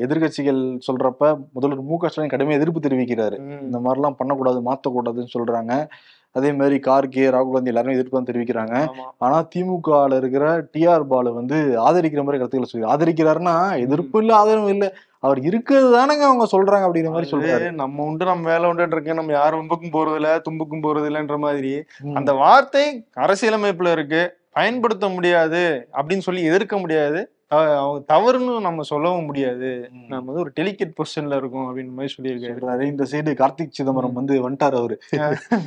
எதிர்க்கட்சிகள் 0.00 0.78
சொல்றப்ப 0.86 1.38
முதல்வர் 1.52 1.82
மு 1.82 1.96
க 1.96 2.08
ஸ்டாலின் 2.08 2.32
கடுமையா 2.32 2.52
எதிர்ப்பு 2.52 2.80
தெரிவிக்கிறாரு. 2.80 3.36
இந்த 3.66 3.78
மாதிரிலாம் 3.78 4.18
பண்ணக்கூடாது 4.20 4.60
மாத்தக்கூடாதுன்னு 4.60 5.34
சொல்றாங்க. 5.36 5.72
அதே 6.34 6.52
மாதிரி 6.52 6.76
கார்கே 6.78 7.30
ராகுல் 7.30 7.52
காந்தி 7.52 7.70
எல்லாருமே 7.70 7.94
எதிர்ப்பு 7.94 8.16
தான் 8.16 8.30
தெரிவிக்கிறாங்க. 8.30 8.74
ஆனா 9.18 9.48
திமுகல 9.54 10.16
இருக்கிற 10.16 10.66
டிஆர் 10.74 11.06
பாலு 11.06 11.32
வந்து 11.32 11.78
ஆதரிக்கிற 11.78 12.22
மாதிரி 12.22 12.38
கருத்துக்களை 12.38 12.68
சொல்லி 12.68 12.86
ஆதரிக்கிறாருன்னா 12.86 13.54
எதிர்ப்பு 13.76 14.18
இல்ல 14.18 14.34
ஆதரவும் 14.34 14.68
இல்ல. 14.68 14.86
அவர் 15.20 15.38
இருக்கிறது 15.38 15.92
தானங்க 15.92 16.24
அவங்க 16.24 16.44
சொல்றாங்க 16.44 16.86
அப்படிங்கிற 16.86 17.12
மாதிரி 17.12 17.30
சொல்றாரு. 17.30 17.70
நம்ம 17.74 18.04
உண்டு 18.04 18.24
நம்ம 18.24 18.48
வேலை 18.48 18.68
உண்டு 18.68 18.88
இருக்கு. 18.88 19.14
நம்ம 19.14 19.32
யார் 19.32 19.54
வம்புக்கும் 19.54 19.90
போறது 19.90 20.14
இல்ல 20.14 20.38
தும்புக்கும் 20.38 20.82
போறது 20.82 21.06
இல்லைன்ற 21.06 21.38
மாதிரி. 21.38 21.72
அந்த 22.14 22.32
வார்த்தை 22.32 22.84
அரசியலமைப்புல 23.16 23.90
இருக்கு. 23.90 24.22
பயன்படுத்த 24.52 25.08
முடியாது 25.08 25.86
அப்படின்னு 25.92 26.18
சொல்லி 26.18 26.42
எதிர்க்க 26.42 26.78
முடியாது. 26.78 27.20
அவங்க 27.52 28.14
தவறுன்னு 28.14 28.60
நம்ம 28.60 28.82
சொல்லவும் 28.82 29.24
முடியாது. 29.24 29.90
நம்ம 30.08 30.32
வந்து 30.32 30.40
ஒரு 30.40 30.52
டெலிகேட் 30.60 30.92
பொசிஷன்ல 30.96 31.36
இருக்கோம் 31.36 31.76
அப்படின்னு 31.76 31.92
மாதிரி 31.92 32.14
சொல்லியிருக்காரு. 32.14 32.82
இந்த 32.82 33.04
சைடு 33.10 33.34
கார்த்திக் 33.34 33.70
சிதம்பரம் 33.70 34.12
வந்து 34.12 34.50
வந்துட்டாரு 34.50 34.76
அவரு. 34.76 34.98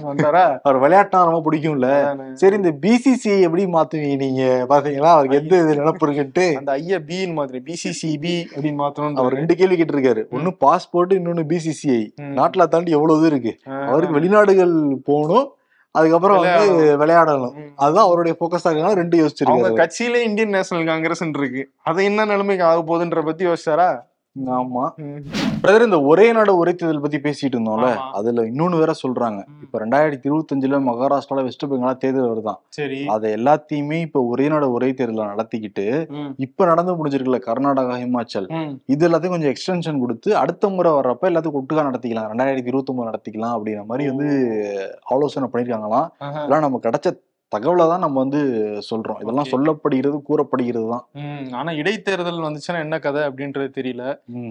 வந்தாரா? 0.03 0.59
அவர் 0.63 0.81
விளையாட்டுனா 0.81 1.25
ரொம்ப 1.25 1.51
பிடிக்கும்ல. 1.51 1.87
சரி 2.33 2.55
இந்த 2.55 2.71
பிசிசி 2.81 3.41
எப்படி 3.41 3.65
மாத்துவீங்க 3.65 4.15
நீங்க? 4.15 4.65
பாத்தீங்களா? 4.69 5.11
அவருக்கு 5.13 5.37
எந்த 5.37 5.57
இது 5.57 5.73
நினப்பு 5.73 6.03
இருக்குன்ட்டு 6.05 6.53
அந்த 6.53 6.71
ஐயா 6.71 6.97
பின்னு 6.97 7.33
மாதிரி 7.33 7.61
பிசிசிபி 7.65 8.45
அப்படின்னு 8.55 8.81
மாத்தணும் 8.81 9.13
அவர் 9.13 9.33
ரெண்டு 9.33 9.55
கேள்வி 9.55 9.81
கேட்டிருக்காரு. 9.81 10.25
ஒண்ணு 10.31 10.51
பாஸ்போர்ட் 10.65 11.13
இன்னொன்னு 11.13 11.43
பிசிசிஐ. 11.47 12.09
நாட்டுல 12.21 12.67
தாண்டி 12.67 12.91
எவ்வளவு 12.91 13.19
இது 13.19 13.27
இருக்கு? 13.27 13.71
அவருக்கு 13.71 14.19
வெளிநாடுகள் 14.19 14.95
போகணும். 15.03 15.49
அதுக்கப்புறம் 15.95 16.37
வந்து 16.41 16.73
விளையாடணும். 17.01 17.55
அதுதான் 17.75 18.05
அவருடைய 18.05 18.33
போக்கஸா 18.39 18.69
இருக்காங்க 18.69 18.93
ரெண்டு 18.93 19.15
அவங்க 19.15 19.23
யோசிச்சிருக்காரு 19.23 19.79
கட்சியில 19.81 20.21
இந்தியன் 20.27 20.49
நேஷனல் 20.49 20.85
காங்கிரஸ் 20.85 21.23
இருக்கு 21.37 21.63
அது 21.83 22.03
என்ன 22.03 22.25
நிலைமைக்கு 22.25 22.63
ஆக 22.63 22.79
போகுதுன்ற 22.81 23.21
பத்தி 23.25 23.45
யோசிச்சாரா? 23.45 23.89
ஆமா. 24.35 24.83
பிரதர் 25.61 25.83
இந்த 25.85 25.97
ஒரே 26.01 26.25
நாடு 26.31 26.51
ஒரே 26.57 26.71
தேர்தல் 26.73 27.01
பத்தி 27.01 27.17
பேசிட்டு 27.17 27.55
இருந்தோம்ல. 27.55 27.87
அதுல 28.17 28.43
இன்னொன்னு 28.49 28.77
வேற 28.81 28.91
சொல்றாங்க. 29.01 29.39
இப்ப 29.63 29.79
ரெண்டாயிரத்தி 29.83 30.27
இருபத்தஞ்சுல 30.29 30.77
மகாராஷ்டிரால 30.87 31.43
வெஸ்ட் 31.47 31.65
பெங்கால 31.65 31.91
தேர்தல் 31.97 32.29
வருதான் 32.31 32.59
சரி 32.77 32.99
அதை 33.05 33.33
எல்லாத்தையுமே 33.33 33.97
இப்ப 34.01 34.21
ஒரே 34.23 34.45
நாடு 34.47 34.71
ஒரே 34.71 34.89
தேர்தல 34.91 35.25
நடத்திக்கிட்டு. 35.33 35.85
இப்ப 36.37 36.65
நடந்து 36.65 36.95
முடிஞ்சிருக்குல்ல 36.99 37.39
கர்நாடகா 37.47 37.97
ஹிமாச்சல். 38.03 38.47
இது 38.85 39.09
எல்லாத்தையும் 39.09 39.35
கொஞ்சம் 39.35 39.53
எக்ஸ்டென்ஷன் 39.55 39.99
கொடுத்து 39.99 40.37
அடுத்த 40.37 40.69
முறை 40.69 40.91
வர்றப்ப 40.91 41.31
எல்லாத்துக்கும் 41.31 41.61
ஒட்டுக்கா 41.63 41.87
நடத்திக்கலாம் 41.89 42.29
ரெண்டாயிரத்தி 42.33 42.71
இருபத்தி 42.71 42.93
ஒன்பது 42.93 43.09
நடத்திக்கலாம் 43.11 43.55
அப்படிங்கிற 43.57 43.83
மாதிரி 43.85 44.09
வந்து 44.13 44.29
ஆலோசனை 45.15 45.49
பண்ணிருக்காங்களாம். 45.51 46.09
இதெல்லாம் 46.39 46.65
நம்ம 46.67 46.79
கிடைச்ச 46.87 47.09
தகவலை 47.51 47.85
தான் 47.91 48.03
நம்ம 48.03 48.17
வந்து 48.23 48.41
சொல்றோம் 48.89 49.19
இதெல்லாம். 49.21 49.49
சொல்லப்படுகிறது 49.53 50.17
கூறப்படுகிறது 50.29 50.87
தான். 50.93 51.03
ஆனா 51.59 51.71
இடைத்தேர்தல் 51.81 52.45
வந்துச்சுன்னா 52.45 52.83
என்ன 52.85 52.99
கதை 53.05 53.21
அப்படின்றது 53.29 53.69
தெரியல. 53.77 54.03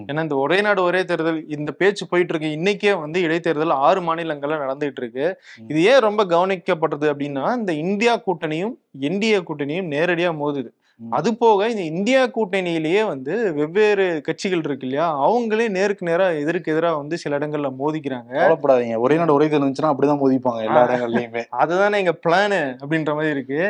ஏன்னா 0.09 0.25
இந்த 0.27 0.37
ஒரே 0.43 0.57
நாடு 0.67 0.81
ஒரே 0.89 1.01
தேர்தல் 1.11 1.39
இந்த 1.57 1.71
பேச்சு 1.81 2.05
போயிட்டு 2.11 2.33
இருக்கு 2.33 2.51
இன்னைக்கே 2.57 2.93
வந்து 3.05 3.21
இடைத்தேர்தல் 3.27 3.79
ஆறு 3.87 4.01
மாநிலங்கள்ல 4.09 4.61
நடந்துட்டு 4.65 5.01
இருக்கு. 5.03 5.25
இது 5.71 5.81
ஏன் 5.93 6.05
ரொம்ப 6.07 6.25
கவனிக்கப்படுறது 6.35 7.09
அப்படின்னா 7.13 7.45
இந்த 7.61 7.73
இந்தியா 7.85 8.15
கூட்டணியும் 8.27 8.75
என்டிஏ 9.09 9.41
கூட்டணியும் 9.49 9.91
நேரடியா 9.95 10.31
மோதுது. 10.43 10.71
அது 10.99 11.29
போக 11.37 11.67
இந்த 11.69 11.83
இந்தியா 11.91 12.21
கூட்டணியிலேயே 12.35 13.03
வந்து 13.11 13.33
வெவ்வேறு 13.59 14.05
கட்சிகள் 14.27 14.63
இருக்கு 14.67 14.85
இல்லையா? 14.87 15.07
அவங்களே 15.25 15.67
நேருக்கு 15.77 16.09
நேரா 16.09 16.27
எதிர்க்கு 16.41 16.73
எதிரா 16.73 16.91
வந்து 16.97 17.17
சில 17.23 17.37
இடங்கள்ல 17.39 17.69
மோதிக்கிறாங்க. 17.81 18.33
கவலைப்படாதீங்க. 18.39 18.97
ஒரே 19.05 19.17
நாடு 19.21 19.37
ஒரே 19.37 19.47
இருந்துச்சுன்னா 19.47 19.91
அப்படிதான் 19.93 20.21
மோதிப்பாங்க 20.23 20.61
எல்லா 20.67 20.83
இடங்கள்லயுமே. 20.87 21.43
அதுதானே 21.63 22.01
எங்க 22.03 22.15
பிளானு 22.25 22.61
அப்படின்ற 22.81 23.13
மாதிரி 23.19 23.35
இருக்கு. 23.37 23.61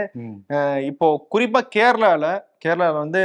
இப்போ 0.91 1.09
குறிப்பா 1.35 1.61
கேரளால 1.77 2.25
கேரளால 2.61 2.95
வந்து 2.97 3.21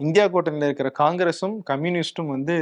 இந்தியா 0.00 0.24
கூட்டணியில 0.28 0.66
இருக்கிற 0.68 0.88
காங்கிரஸும் 0.98 1.54
கம்யூனிஸ்டும் 1.68 2.30
வந்து 2.32 2.54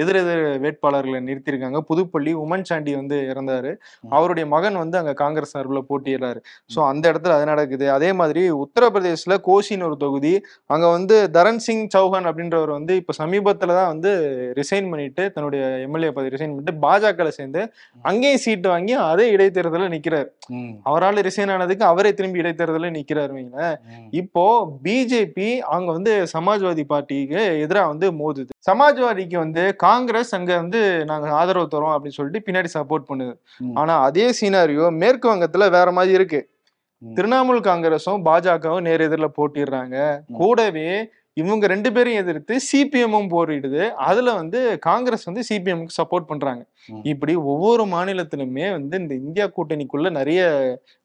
எதிரெதிர் 0.00 0.42
வேட்பாளர்களை 0.62 1.20
நிறுத்தியிருக்காங்க. 1.26 1.78
புதுப்பள்ளி 1.88 2.32
உமன் 2.42 2.66
சாண்டி 2.68 2.92
வந்து 2.98 3.16
இறந்தாரு. 3.30 3.70
அவருடைய 4.12 4.46
மகன் 4.52 4.76
வந்து 4.80 4.96
அங்க 5.00 5.12
காங்கிரஸ் 5.20 5.54
சார்பில் 5.54 5.86
போட்டியிடறாரு. 5.88 6.40
ஸோ 6.70 6.80
அந்த 6.88 7.04
இடத்துல 7.12 7.36
அது 7.36 7.46
நடக்குது. 7.52 7.86
அதே 7.94 8.10
மாதிரி 8.18 8.42
உத்தரப்பிரதேசில் 8.64 9.36
கோசின்னு 9.48 9.88
ஒரு 9.88 9.98
தொகுதி 10.02 10.34
அங்க 10.70 10.86
வந்து 10.88 11.16
தரன் 11.36 11.62
சிங் 11.62 11.86
சௌஹான் 11.94 12.28
அப்படின்றவர் 12.30 12.72
வந்து 12.72 12.92
இப்ப 13.00 13.16
சமீபத்துல 13.20 13.76
தான் 13.78 13.90
வந்து 13.92 14.12
ரிசைன் 14.60 14.90
பண்ணிட்டு 14.92 15.24
தன்னுடைய 15.34 15.62
எம்எல்ஏ 15.86 16.12
பதவி 16.12 16.34
ரிசைன் 16.34 16.52
பண்ணிட்டு 16.52 16.76
பாஜகவில் 16.84 17.36
சேர்ந்து 17.38 17.62
அங்கேயும் 18.04 18.44
சீட்டு 18.44 18.68
வாங்கி 18.68 18.94
அதே 19.06 19.26
இடைத்தேர்தலில் 19.34 19.94
நிக்கிறார். 19.94 20.28
ம், 20.54 20.72
அவரால் 20.88 21.24
ரிசைன் 21.26 21.54
ஆனதுக்கு 21.54 21.86
அவரே 21.90 22.12
திரும்பி 22.14 22.42
இடைத்தேர்தலில் 22.42 22.94
ம். 23.90 24.06
இப்போ 24.14 24.46
பிஜேபி 24.84 25.48
அங்க 25.66 25.92
வந்து 25.92 26.12
சமாஜ்வாதி 26.32 26.84
பார்ட்டிக்கு 26.88 27.40
எதிராக 27.60 27.86
வந்து 27.86 28.06
மோதுது 28.12 28.52
சமாஜ்வாதிக்கு 28.70 29.36
வந்து 29.36 29.76
காங்கிரஸ் 29.76 30.34
அங்க 30.34 30.56
வந்து 30.56 31.04
நாங்க 31.04 31.28
ஆதரவு 31.30 31.72
தரோம் 31.74 31.94
அப்படின்னு 31.94 32.18
சொல்லிட்டு 32.18 32.46
பின்னாடி 32.46 32.68
சப்போர்ட் 32.74 33.08
பண்ணுது. 33.08 33.34
ஆனா 33.74 34.00
அதே 34.00 34.26
சீனாரியோ 34.40 34.90
மேற்கு 34.90 35.34
வங்கத்துல 35.34 35.70
வேற 35.70 35.92
மாதிரி 35.92 36.12
இருக்கு. 36.12 36.40
திரிணாமுல் 37.02 37.60
காங்கிரஸும் 37.68 38.20
பாஜகவும் 38.24 38.80
நேர் 38.80 39.00
எதிரில் 39.00 39.36
போட்டிடுறாங்க. 39.38 40.22
கூடவே 40.32 40.90
இவங்க 41.34 41.66
ரெண்டு 41.66 41.92
பேரையும் 41.92 42.22
எதிர்த்து 42.22 42.54
சிபிஎம்மும் 42.68 43.30
போரிடுது. 43.34 43.90
அதுல 43.90 44.32
வந்து 44.32 44.78
காங்கிரஸ் 44.78 45.24
வந்து 45.24 45.42
சிபிஎம்க்கு 45.50 45.94
சப்போர்ட் 46.00 46.28
பண்றாங்க. 46.32 46.62
இப்படி 47.02 47.34
ஒவ்வொரு 47.34 47.84
மாநிலத்திலுமே 47.84 48.70
வந்து 48.70 48.98
இந்த 48.98 49.14
இந்தியா 49.14 49.46
கூட்டணிக்குள்ள 49.56 50.10
நிறைய 50.10 50.40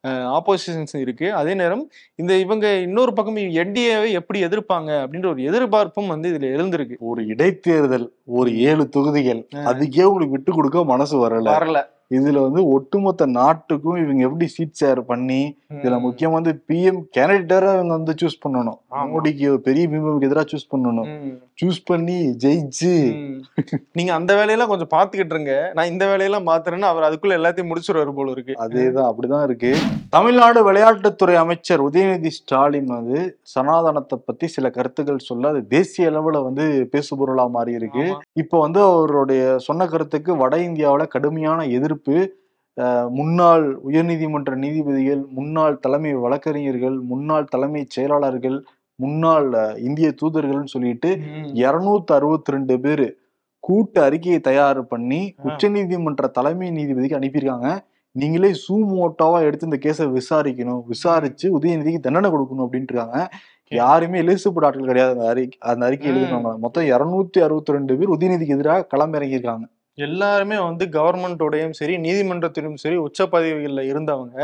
ஆப்போசிஷன்ஸ் 0.04 0.94
இருக்கு. 1.04 1.32
அதே 1.32 1.54
நேரம் 1.54 1.90
இந்த 2.14 2.34
இவங்க 2.34 2.74
இன்னொரு 2.86 3.12
பக்கம் 3.12 3.36
என்டிஏவை 3.36 4.10
எப்படி 4.10 4.44
எதிர்ப்பாங்க 4.44 4.90
அப்படின்ற 5.02 5.26
ஒரு 5.26 5.42
எதிர்பார்ப்பும் 5.42 6.06
வந்து 6.06 6.32
இதுல 6.32 6.48
எழுந்திருக்கு. 6.58 6.96
ஒரு 6.98 7.22
இடைத்தேர்தல் 7.26 8.08
ஒரு 8.24 8.50
ஏழு 8.60 8.88
தொகுதிகள் 8.88 9.46
அதுக்கே 9.54 10.02
உங்களுக்கு 10.02 10.36
விட்டு 10.36 10.52
கொடுக்க 10.52 10.84
மனசு 10.84 11.16
வரல. 11.26 11.48
வரல. 11.58 11.80
இதுல 12.10 12.42
வந்து 12.44 12.62
ஒட்டுமொத்த 12.74 13.26
நாட்டுக்கும் 13.38 13.98
இவங்க 14.02 14.22
எப்படி 14.28 14.46
சீட் 14.54 14.78
ஷேர் 14.80 15.00
பண்ணி 15.10 15.40
இதுல. 15.78 15.96
முக்கியமா 16.04 16.36
வந்து 16.38 16.54
பிஎம் 16.68 17.00
கேண்டிடேட்டா 17.16 17.72
இவங்க 17.78 17.92
வந்து 17.96 18.14
சூஸ் 18.20 18.42
பண்ணணும். 18.44 18.78
மோடிக்கு 19.10 19.48
பெரிய 19.66 19.84
பிம்பம்க்கு 19.92 20.28
எதிராக 20.28 20.46
சூஸ் 20.52 20.70
பண்ணணும். 20.74 21.10
சூஸ் 21.60 21.80
பண்ணி 21.90 22.16
ஜெயிச்சு. 22.44 22.92
நீங்க 23.98 24.12
அந்த 24.18 24.32
வேலையெல்லாம் 24.38 24.70
கொஞ்சம் 24.72 24.92
பாத்துக்கிட்டு 24.94 25.34
இருங்க 25.36 25.54
நான் 25.76 25.90
இந்த 25.92 26.04
வேலையெல்லாம் 26.10 26.46
மாத்துறேன்னு 26.50 26.88
அவர் 26.90 27.06
அதுக்குள்ள 27.08 27.38
எல்லாத்தையும் 27.38 27.70
முடிச்சிருவாரு 27.72 28.14
போல 28.18 28.34
இருக்கு 28.36 28.56
அதேதான் 28.64 29.08
அப்படிதான் 29.10 29.44
இருக்கு 29.48 29.72
தமிழ்நாடு 30.16 30.60
விளையாட்டுத்துறை 30.68 31.34
அமைச்சர் 31.44 31.84
உதயநிதி 31.88 32.32
ஸ்டாலின் 32.38 32.90
வந்து 32.96 33.18
சனாதனத்தை 33.54 34.18
பத்தி 34.28 34.46
சில 34.56 34.66
கருத்துக்கள் 34.70 35.26
சொல்ல 35.28 35.52
அது 35.52 35.62
தேசிய 35.76 36.10
அளவுல 36.10 36.42
வந்து 36.48 36.64
பேசுபொருளா 36.94 37.46
மாறி 37.56 37.72
இருக்கு. 37.80 38.06
இப்போ 38.42 38.56
வந்து 38.64 38.80
அவருடைய 38.88 39.42
சொன்ன 39.68 39.86
கருத்துக்கு 39.86 40.32
வட 40.36 40.56
இந்தியாவுல 40.68 41.06
கடுமையான 41.16 41.66
எதிர்ப்பு 41.76 41.96
அஹ், 42.76 43.08
முன்னாள் 43.10 43.76
உயர்நீதிமன்ற 43.84 44.54
நீதிபதிகள் 44.54 45.26
முன்னாள் 45.30 45.78
தலைமை 45.78 46.14
வழக்கறிஞர்கள் 46.14 47.00
முன்னாள் 47.02 47.44
தலைமை 47.44 47.86
செயலாளர்கள் 47.88 48.58
முன்னாள் 48.98 49.48
இந்திய 49.78 50.14
தூதர்கள்னு 50.22 50.64
சொல்லிட்டு. 50.64 51.10
இருநூத்தி 51.62 52.12
அறுபத்தி 52.12 52.52
ரெண்டு 52.52 52.80
பேரு 52.80 53.06
கூட்டு 53.64 54.02
அறிக்கையை 54.02 54.40
தயார் 54.40 54.86
பண்ணி. 54.86 55.34
உச்சநீதிமன்ற 55.44 56.26
தலைமை 56.30 56.70
நீதிபதிக்கு 56.70 57.18
அனுப்பியிருக்காங்க. 57.18 57.68
நீங்களே 58.12 58.52
சூமோட்டோவா 58.68 59.42
எடுத்து 59.42 59.66
இந்த 59.66 59.78
கேஸை 59.82 60.12
விசாரிக்கணும் 60.12 60.84
விசாரிச்சு 60.86 61.58
உதயநிதிக்கு 61.58 62.00
தண்டனை 62.00 62.30
கொடுக்கணும் 62.30 62.66
அப்படின்ட்டு 62.66 62.92
இருக்காங்க 62.92 63.18
யாருமே 63.72 64.22
எலிசபெட் 64.22 64.64
ஆட்கள் 64.64 64.84
கிடையாது. 64.84 65.12
அந்த 65.12 65.28
அறிக்கை 65.28 65.58
அந்த 65.70 65.86
அறிக்கை 65.86 66.10
ம். 66.10 66.12
எழுதினவங்க. 66.12 66.58
மொத்தம் 66.58 66.84
இருநூத்தி 66.84 67.40
அறுபத்தி 67.42 67.72
ரெண்டு 67.72 67.98
பேர் 67.98 68.08
உதயநிதிக்கு 68.08 68.48
எதிராக 68.48 68.86
களமிறங்கியிருக்காங்க. 68.92 69.66
எல்லாருமே 69.98 70.56
வந்து 70.60 70.84
கவர்மெண்டோடையும் 70.96 71.74
சரி 71.78 71.94
நீதிமன்றத்திலும் 72.04 72.76
சரி 72.82 72.96
உச்ச 73.04 73.26
பதவிகள்ல 73.32 73.82
இருந்தவங்க 73.90 74.36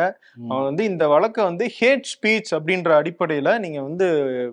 அவங்க 0.45 0.65
வந்து 0.69 0.85
இந்த 0.91 1.05
வழக்கை 1.13 1.43
வந்து 1.49 1.65
ஹேட் 1.77 2.09
ஸ்பீச் 2.13 2.51
அப்படின்ற 2.57 2.91
அடிப்படையில 3.01 3.53
நீங்க 3.65 3.79
வந்து 3.89 4.07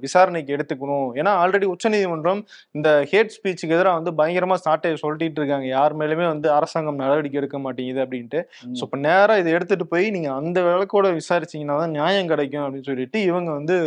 விசாரணைக்கு 0.03 0.55
எடுத்துக்கணும். 0.55 1.09
ஏன்னா 1.19 1.31
ஆல்ரெடி 1.43 1.67
உச்சநீதிமன்றம் 1.73 2.41
இந்த 2.75 2.89
ஹேட் 3.11 3.33
ஸ்பீச்சுக்கு 3.35 3.75
எதிராக 3.77 3.99
வந்து 3.99 4.13
பயங்கரமா 4.19 4.57
சாட்டையை 4.65 4.97
சொல்லிட்டு 5.03 5.41
இருக்காங்க. 5.41 5.67
யார் 5.75 5.97
மேலுமே 6.01 6.27
வந்து 6.33 6.49
அரசாங்கம் 6.57 7.01
நடவடிக்கை 7.03 7.39
எடுக்க 7.41 7.59
மாட்டேங்குது 7.65 8.03
அப்படின்ட்டு. 8.05 8.41
ஸோ 8.77 8.83
இப்போ 8.87 8.99
நேரா 9.07 9.35
இதை 9.43 9.51
எடுத்துட்டு 9.57 9.87
போய் 9.87 10.07
நீங்க 10.11 10.31
அந்த 10.39 10.59
வழக்கோட 10.69 11.09
விசாரிச்சீங்கன்னா 11.19 11.77
தான் 11.81 11.95
நியாயம் 11.97 12.31
கிடைக்கும் 12.33 12.63
அப்படின்னு 12.65 12.89
சொல்லிட்டு 12.91 13.19
இவங்க 13.29 13.51
வந்து 13.59 13.77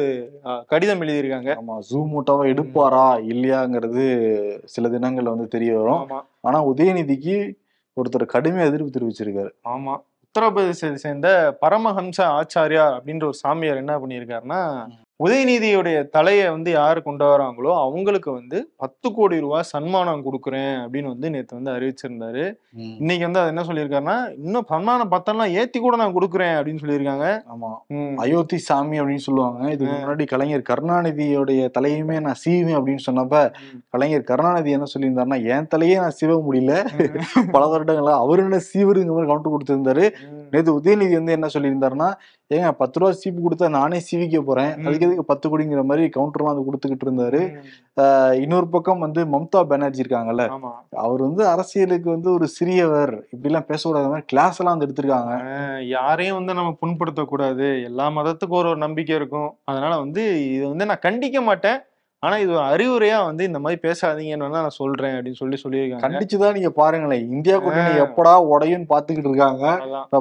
கடிதம் 0.73 1.03
எழுதியிருக்காங்க. 1.05 1.51
ஆமா 1.63 1.79
ஜூமோட்டோவா 1.91 2.47
எடுப்பாரா 2.53 3.07
இல்லையாங்கிறது 3.33 4.05
சில 4.75 4.89
தினங்கள்ல 4.95 5.35
வந்து 5.37 5.49
தெரிய 5.57 5.73
வரும். 5.81 6.03
ஆமா. 6.05 6.21
ஆனா 6.45 6.67
உதயநிதிக்கு 6.67 7.37
ஒருத்தர் 7.97 8.33
கடுமையா 8.35 8.65
எதிர்ப்பு 8.65 8.95
தெரிவிச்சிருக்காரு. 8.97 9.51
ஆமா. 9.69 9.95
உத்தரப்பிரதேசத்தை 10.27 10.95
சேர்ந்த 10.95 11.29
பரமஹம்ச 11.63 12.19
ஆச்சாரியா 12.39 12.85
அப்படின்ற 12.95 13.25
ஒரு 13.25 13.39
சாமியார் 13.43 13.77
என்ன 13.77 13.99
பண்ணியிருக்காருன்னா 13.99 14.61
உதயநிதியுடைய 15.23 16.09
தலையை 16.09 16.51
வந்து 16.51 16.71
யாரு 16.71 17.03
கொண்டு 17.03 17.25
வராங்களோ 17.25 17.73
அவங்களுக்கு 17.81 18.33
வந்து 18.33 18.69
பத்து 18.77 19.13
கோடி 19.13 19.41
ரூபாய் 19.41 19.63
சன்மானம் 19.63 20.25
கொடுக்குறேன் 20.25 20.75
அப்படின்னு 20.83 21.03
வந்து 21.03 21.31
நேத்து 21.31 21.59
வந்து 21.59 21.71
அறிவிச்சிருந்தாரு. 21.75 22.53
இன்னைக்கு 23.01 23.25
வந்து 23.25 23.41
அது 23.41 23.49
என்ன 23.49 23.63
சொல்லியிருக்காருன்னா 23.63 24.35
இன்னும் 24.37 24.67
சன்மானம் 24.69 25.11
பத்தம்லாம் 25.11 25.51
ஏத்தி 25.51 25.81
கூட 25.81 25.97
நான் 25.97 26.17
கொடுக்குறேன் 26.17 26.57
அப்படின்னு 26.57 26.83
சொல்லியிருக்காங்க. 26.85 27.43
ஆமா. 27.53 27.71
அயோத்தி 28.17 28.57
சாமி 28.57 29.01
அப்படின்னு 29.01 29.27
சொல்லுவாங்க. 29.29 29.71
இதுக்கு 29.71 29.95
முன்னாடி 29.95 30.27
கலைஞர் 30.27 30.67
கருணாநிதியோடைய 30.71 31.71
தலையுமே 31.79 32.21
நான் 32.21 32.41
சீவேன் 32.45 32.79
அப்படின்னு 32.81 33.07
சொன்னப்ப. 33.11 33.53
கலைஞர் 33.89 34.29
கருணாநிதி 34.33 34.71
என்ன 34.71 34.87
சொல்லியிருந்தாருன்னா 34.95 35.45
என் 35.45 35.71
தலையே 35.77 35.97
நான் 36.01 36.19
சீவ 36.21 36.41
முடியல. 36.49 36.75
பல 37.51 37.65
வருடங்களா 37.67 38.17
அவரு 38.25 38.43
என்ன 38.43 38.61
சீவருங்க 38.73 39.13
மாதிரி 39.15 39.31
கவுண்டர் 39.33 39.55
கொடுத்திருந்தாரு. 39.55 40.34
நேத்து 40.53 40.77
உதயநிதி 40.79 41.15
வந்து 41.19 41.37
என்ன 41.37 41.49
சொல்லியிருந்தாருன்னா 41.55 42.09
ஏங்க 42.51 42.71
பத்து 42.81 42.99
ரூபா 43.01 43.11
சீப்பு 43.21 43.41
கொடுத்தா 43.45 43.69
நானே 43.77 43.99
சீவிக்க 44.09 44.39
போறேன். 44.49 44.73
அதுக்கு 44.85 45.07
எதுக்கு 45.07 45.25
பத்து 45.31 45.49
கோடிங்கிற 45.51 45.83
மாதிரி 45.91 46.05
கவுண்டர்லாம் 46.17 46.53
வந்து 46.53 46.67
கொடுத்துக்கிட்டு 46.67 47.07
இருந்தாரு. 47.09 47.41
இன்னொரு 48.43 48.69
பக்கம் 48.75 49.05
வந்து 49.07 49.21
மம்தா 49.35 49.61
பானர்ஜி 49.71 50.03
இருக்காங்கல்ல 50.05 50.47
அவர் 51.05 51.23
வந்து 51.29 51.43
அரசியலுக்கு 51.53 52.09
வந்து 52.17 52.31
ஒரு 52.37 52.49
சிறியவர் 52.57 53.15
இப்படி 53.33 53.51
எல்லாம் 53.53 53.69
பேசக்கூடாத 53.71 54.11
மாதிரி 54.13 54.29
கிளாஸ் 54.33 54.61
எல்லாம் 54.61 54.77
வந்து 54.77 54.89
எடுத்திருக்காங்க. 54.89 55.33
யாரையும் 55.97 56.39
வந்து 56.41 56.59
நம்ம 56.61 56.75
புண்படுத்தக்கூடாது. 56.83 57.69
எல்லா 57.91 58.07
மதத்துக்கும் 58.19 58.61
ஒரு 58.63 58.71
ஒரு 58.75 58.81
நம்பிக்கை 58.87 59.17
இருக்கும். 59.21 59.51
அதனால 59.71 59.93
வந்து 60.05 60.25
இது 60.55 60.65
வந்து 60.73 60.89
நான் 60.91 61.05
கண்டிக்க 61.09 61.41
மாட்டேன். 61.51 61.81
ஆனா 62.25 62.37
இது 62.39 62.53
ஒரு 62.53 62.65
அறிவுரையா 62.75 63.25
வந்து 63.25 63.45
இந்த 63.45 63.59
மாதிரி 63.59 63.81
பேசாதீங்கன்னு 63.85 64.51
நான் 64.51 64.77
சொல்றேன் 64.79 65.15
அப்படின்னு 65.15 65.41
சொல்லி 65.41 65.57
சொல்லியிருக்காங்க. 65.65 66.05
கண்டிச்சுதான் 66.05 66.53
நீங்க 66.53 66.71
பாருங்களேன். 66.71 67.31
இந்தியா 67.31 67.57
கூட்டணி. 67.59 67.99
எப்படா 68.01 68.33
உடையும்னு 68.53 68.87
பாத்துக்கிட்டு 68.95 69.29
இருக்காங்க. 69.29 69.65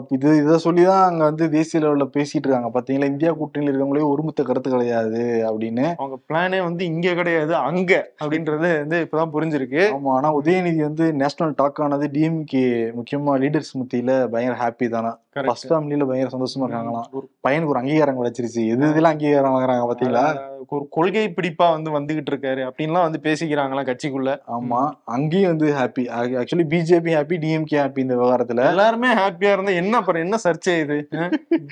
இது 0.10 0.30
இதை 0.38 0.58
சொல்லிதான் 0.58 1.04
அங்க 1.10 1.24
வந்து 1.24 1.50
தேசிய 1.50 1.84
லெவல்ல 1.84 2.08
பேசிட்டு 2.18 2.44
இருக்காங்க. 2.44 2.70
பாத்தீங்களா? 2.74 3.04
இந்தியா 3.04 3.32
கூட்டணியில் 3.32 3.72
இருக்கவங்களே 3.72 4.14
ஒருமித்த 4.14 4.44
கருத்து 4.44 4.72
கிடையாது 4.72 5.24
அப்படின்னு. 5.52 5.88
அவங்க 5.96 6.18
பிளானே 6.28 6.64
வந்து 6.64 6.86
இங்க 6.86 7.14
கிடையாது 7.14 7.56
அங்க 7.56 8.12
அப்படின்றது 8.24 8.72
வந்து 8.78 9.08
இப்பதான் 9.08 9.34
புரிஞ்சிருக்கு. 9.36 9.84
ஆமா 9.96 10.12
ஆனா 10.18 10.36
உதயநிதி 10.36 10.82
வந்து 10.88 11.14
நேஷனல் 11.14 11.54
டாக் 11.56 11.82
ஆனது 11.82 12.10
டிஎம்கே 12.14 12.66
முக்கியமா 13.00 13.34
லீடர்ஸ் 13.44 13.74
மத்தியில 13.80 14.28
பயங்கர 14.28 14.58
ஹாப்பி 14.64 14.90
தானே. 14.90 15.14
ஃபர்ஸ்ட் 15.34 15.72
ஃபேமிலியில 15.72 16.08
பயங்கர 16.08 16.30
சந்தோஷமா 16.38 16.64
இருக்காங்களாம். 16.64 17.08
ஒரு 17.12 17.30
பையனுக்கு 17.48 17.66
ஒரு 17.66 17.80
அங்கீகாரம் 17.80 18.24
கிடைச்சிருச்சு. 18.24 18.62
எது 18.68 18.90
இதெல்லாம் 18.90 19.12
அங்கீகாரம் 19.12 19.54
வாங்குறாங்க 19.54 19.86
பாத்தீங்களா? 19.92 20.52
ஒரு 20.70 20.88
கொள்கை 20.90 21.34
பிடிப்பா 21.36 21.66
வந்து 21.72 21.90
வந்துகிட்டு 21.92 22.32
இருக்காரு. 22.32 22.62
அப்படின்லாம் 22.70 23.02
வந்து 23.02 23.20
பேசிக்கிறாங்களா 23.24 23.82
கட்சிக்குள்ள. 23.90 24.38
ஆமா. 24.48 24.90
அங்கேயும் 25.04 25.50
வந்து 25.50 25.74
happy 25.74 26.04
actually 26.20 26.66
BJP 26.74 27.12
happy 27.18 27.38
DMK 27.44 27.78
happy 27.84 27.98
இந்த 27.98 28.16
விவகாரத்துல. 28.16 28.68
எல்லாருமே 28.68 29.08
ஹாப்பியா 29.08 29.52
இருந்தா 29.52 29.72
என்ன 29.72 29.98
அப்புறம் 29.98 30.22
என்ன 30.22 30.38
சர்ச்சை 30.44 30.80
இது? 30.80 31.10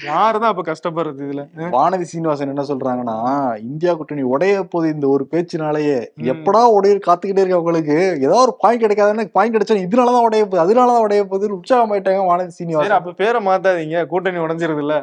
யாருதான் 0.06 0.52
அப்ப 0.52 0.62
கஷ்டப்படுறது 0.62 1.24
இதுல? 1.28 1.46
வானதி 1.58 2.02
சீனிவாசன் 2.02 2.48
என்ன 2.48 2.64
சொல்றாங்கன்னா 2.68 3.60
இந்தியா 3.60 3.94
கூட்டணி 3.94 4.22
உடைய 4.22 4.64
போது 4.64 4.90
இந்த 4.90 5.08
ஒரு 5.08 5.28
பேச்சுனாலேயே. 5.32 6.12
எப்படா 6.24 6.64
உடைய 6.64 7.00
காத்துக்கிட்டே 7.08 7.44
இருக்க 7.44 7.54
அவங்களுக்கு? 7.54 7.98
ஏதாவது 8.22 8.42
ஒரு 8.42 8.56
பாயிண்ட் 8.60 8.84
கிடைக்காதுன்னு 8.84 9.26
பாயிண்ட் 9.32 9.56
கிடைச்சா 9.56 9.78
இதனாலதான் 9.88 10.28
உடைய 10.30 10.46
போகுது 10.46 10.64
அதனாலதான் 10.64 11.00
உடைய 11.00 11.24
போகுது 11.24 11.60
உற்சாகமாயிட்டாங்க 11.60 12.22
வானதி 12.32 12.48
சீனிவாசன். 12.48 12.92
அப்ப 12.92 13.12
பேரை 13.12 13.42
மாத்தாதீங்க. 13.52 14.00
கூட்டணி 14.12 14.40
உடஞ்சிருது 14.46 14.82
இல்ல 14.84 14.96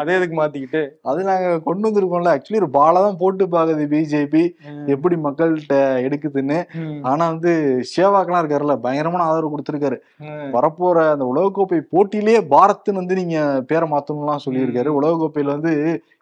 அதே 0.00 0.16
இதுக்கு 0.18 0.36
மாத்திக்கிட்டு. 0.40 0.82
அது 1.10 1.20
நாங்க 1.28 1.48
கொண்டு 1.68 1.86
வந்திருக்கோம்ல. 1.88 2.34
ஆக்சுவலி 2.34 2.60
ஒரு 2.62 2.70
பாலா 2.78 3.00
தான் 3.06 3.18
போட்டு 3.22 3.46
பாக்குது 3.54 3.86
பிஜேபி 3.94 4.42
எப்படி 4.94 5.16
மக்கள்கிட்ட 5.26 5.76
எடுக்குதுன்னு. 6.06 6.58
ஆனா 7.10 7.22
வந்து 7.32 7.52
சேவாக்கெல்லாம் 7.94 8.42
இருக்காருல்ல. 8.42 8.76
பயங்கரமான 8.86 9.26
ஆதரவு 9.30 9.52
கொடுத்திருக்காரு. 9.54 9.98
வரப்போற 10.56 10.98
அந்த 11.14 11.26
உலகக்கோப்பை 11.32 11.80
போட்டியிலேயே 11.94 12.42
பாரத்னு 12.54 13.00
வந்து 13.02 13.20
நீங்க 13.22 13.38
பேரை 13.72 13.88
மாத்தணும்லாம் 13.94 14.44
சொல்லியிருக்காரு. 14.46 14.90
உலகக்கோப்பையில 15.00 15.56
வந்து 15.56 15.74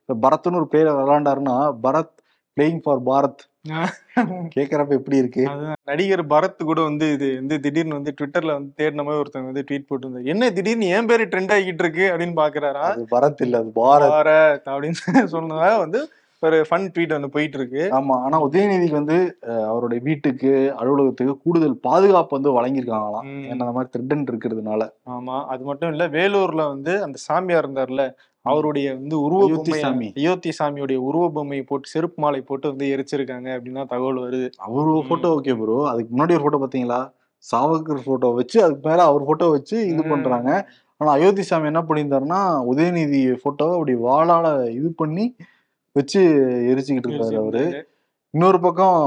பரத்னு 0.09 0.61
ஒரு 0.63 0.69
பேரை 0.75 0.91
விளையாண்டாருன்னா 0.99 1.59
பரத் 1.87 2.15
பிளேயிங் 2.57 2.83
ஃபார் 2.85 3.03
பாரத். 3.11 3.43
கேக்குறப்ப 4.55 4.97
எப்படி 4.99 5.17
இருக்கு? 5.21 5.43
நடிகர் 5.89 6.23
பரத் 6.33 6.61
கூட 6.69 6.81
வந்து 6.89 7.07
இது 7.15 7.29
வந்து 7.39 7.57
திடீர்னு 7.65 7.99
வந்து 7.99 8.13
ட்விட்டர்ல 8.19 8.55
வந்து 8.59 8.71
தேடின 8.79 9.05
மாதிரி 9.07 9.21
ஒருத்தவங்க 9.23 9.51
வந்து 9.53 9.65
ட்வீட் 9.69 9.89
போட்டு 9.89 10.31
என்ன 10.33 10.51
திடீர்னு 10.59 10.93
என் 10.97 11.09
பேரு 11.11 11.25
ட்ரெண்ட் 11.33 11.55
ஆகிட்டு 11.57 11.85
இருக்கு 11.85 12.05
அப்படின்னு 12.13 12.37
பாக்குறாரா? 12.41 12.85
அது 12.91 13.05
பரத் 13.13 13.43
இல்ல 13.47 13.59
அது 13.63 13.73
பாரத். 13.81 14.15
அப்படின்னு 14.69 15.01
சொன்னதால 15.35 15.75
வந்து 15.85 16.01
ஒரு 16.43 16.57
ஃபன் 16.67 16.85
ட்வீட் 16.95 17.15
வந்து 17.15 17.31
போயிட்டு 17.35 17.59
இருக்கு. 17.61 17.83
ஆமா 17.97 18.17
ஆனா 18.25 18.37
உதயநிதிக்கு 18.45 18.97
வந்து 19.01 19.17
அவருடைய 19.69 20.01
வீட்டுக்கு 20.05 20.51
அலுவலகத்துக்கு 20.81 21.35
கூடுதல் 21.45 21.75
பாதுகாப்பு 21.87 22.37
வந்து 22.37 22.51
வழங்கியிருக்காங்களாம். 22.59 23.27
ஏன்னா 23.45 23.65
அந்த 23.65 23.75
மாதிரி 23.77 23.93
திருடன் 23.95 24.25
இருக்கிறதுனால. 24.29 24.83
ஆமா 25.15 25.37
அது 25.55 25.65
மட்டும் 25.65 25.93
இல்ல 25.95 26.07
வேலூர்ல 26.17 26.65
வந்து 26.71 26.95
அந்த 27.07 27.19
சாமியார் 27.27 27.67
இருந்தார்ல 27.67 28.05
அவருடைய 28.45 28.95
வந்து 28.95 29.21
உருவ 29.21 29.63
சாமி. 29.83 30.13
அயோத்தி 30.17 30.51
சாமியுடைய 30.59 30.97
உருவ 30.97 31.31
பொம்மையை 31.31 31.65
போட்டு 31.65 31.89
செருப்பு 31.89 32.23
மாலை 32.23 32.41
போட்டு 32.41 32.67
வந்து 32.69 32.87
எரிச்சிருக்காங்க 32.95 33.49
அப்படின்னா 33.57 33.87
தகவல் 33.87 34.25
வருது. 34.25 34.49
அவர் 34.57 35.09
போட்டோ 35.09 35.31
ஓகே 35.39 35.55
ப்ரோ 35.61 35.87
அதுக்கு 35.87 36.17
முன்னாடி 36.17 36.35
ஒரு 36.35 36.43
போட்டோ 36.43 36.61
பாத்தீங்களா? 36.65 37.01
சாவகர் 37.45 38.05
போட்டோ 38.05 38.29
வச்சு 38.29 38.63
அதுக்கு 38.63 38.89
மேல 38.89 39.03
அவர் 39.03 39.25
போட்டோ 39.25 39.49
வச்சு 39.49 39.87
இது. 39.87 40.03
பண்றாங்க. 40.03 40.51
ஆனா 41.01 41.11
அயோத்தி 41.11 41.43
சாமி 41.43 41.67
என்ன 41.67 41.81
பண்ணியிருந்தாருன்னா 41.81 42.41
உதயநிதி 42.71 43.21
போட்டோவை 43.45 43.75
அப்படி 43.75 43.95
வாளால 43.95 44.71
இது 44.71 44.93
பண்ணி 44.93 45.35
வச்சு 45.93 46.21
எரிச்சுக்கிட்டு 46.71 47.09
இருக்காரு 47.11 47.37
அவரு. 47.37 47.63
இன்னொரு 48.35 48.61
பக்கம் 48.61 48.99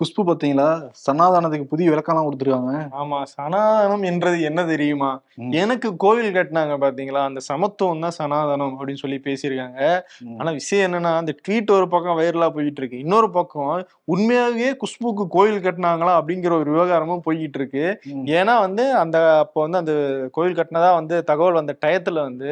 குஷ்பு 0.00 0.22
பாத்தீங்களா 0.28 0.66
சனாதானத்துக்கு 1.02 1.70
புதிய 1.72 1.86
விளக்கம்லாம் 1.92 2.26
கொடுத்துருக்காங்க 2.26 2.74
ஆமா 3.00 3.16
சனாதனம் 3.32 4.04
என்றது 4.10 4.36
என்ன 4.48 4.60
தெரியுமா. 4.70 5.10
எனக்கு 5.62 5.88
கோவில் 6.04 6.36
கட்டினாங்க 6.36 6.74
பாத்தீங்களா 6.84 7.22
அந்த 7.28 7.40
சமத்துவம் 7.48 8.04
தான் 8.04 8.16
சனாதனம் 8.18 8.72
அப்படின்னு 8.76 9.02
சொல்லி 9.02 9.18
பேசியிருக்காங்க. 9.26 9.80
ஆனா 10.38 10.50
விஷயம் 10.58 10.84
என்னன்னா 10.86 11.12
அந்த 11.22 11.32
ட்வீட் 11.42 11.74
ஒரு 11.76 11.88
பக்கம் 11.94 12.18
வைரலா 12.20 12.48
போயிட்டு 12.56 12.80
இருக்கு 12.82 13.02
இன்னொரு 13.04 13.28
பக்கம் 13.36 13.68
உண்மையாகவே 14.14 14.70
குஷ்புக்கு 14.82 15.26
கோயில் 15.36 15.64
கட்டினாங்களா 15.66 16.14
அப்படிங்கிற 16.20 16.54
ஒரு 16.60 16.70
விவகாரமும் 16.74 17.24
போய்கிட்டு 17.26 17.60
இருக்கு. 17.60 17.84
ஏன்னா 18.38 18.54
வந்து 18.66 18.86
அந்த 19.02 19.16
அப்போ 19.44 19.58
வந்து 19.66 19.80
அந்த 19.82 19.94
கோயில் 20.38 20.58
கட்டினதா 20.60 20.90
வந்து 21.00 21.16
தகவல் 21.30 21.60
வந்த 21.60 21.76
டயத்துல 21.84 22.18
வந்து. 22.28 22.50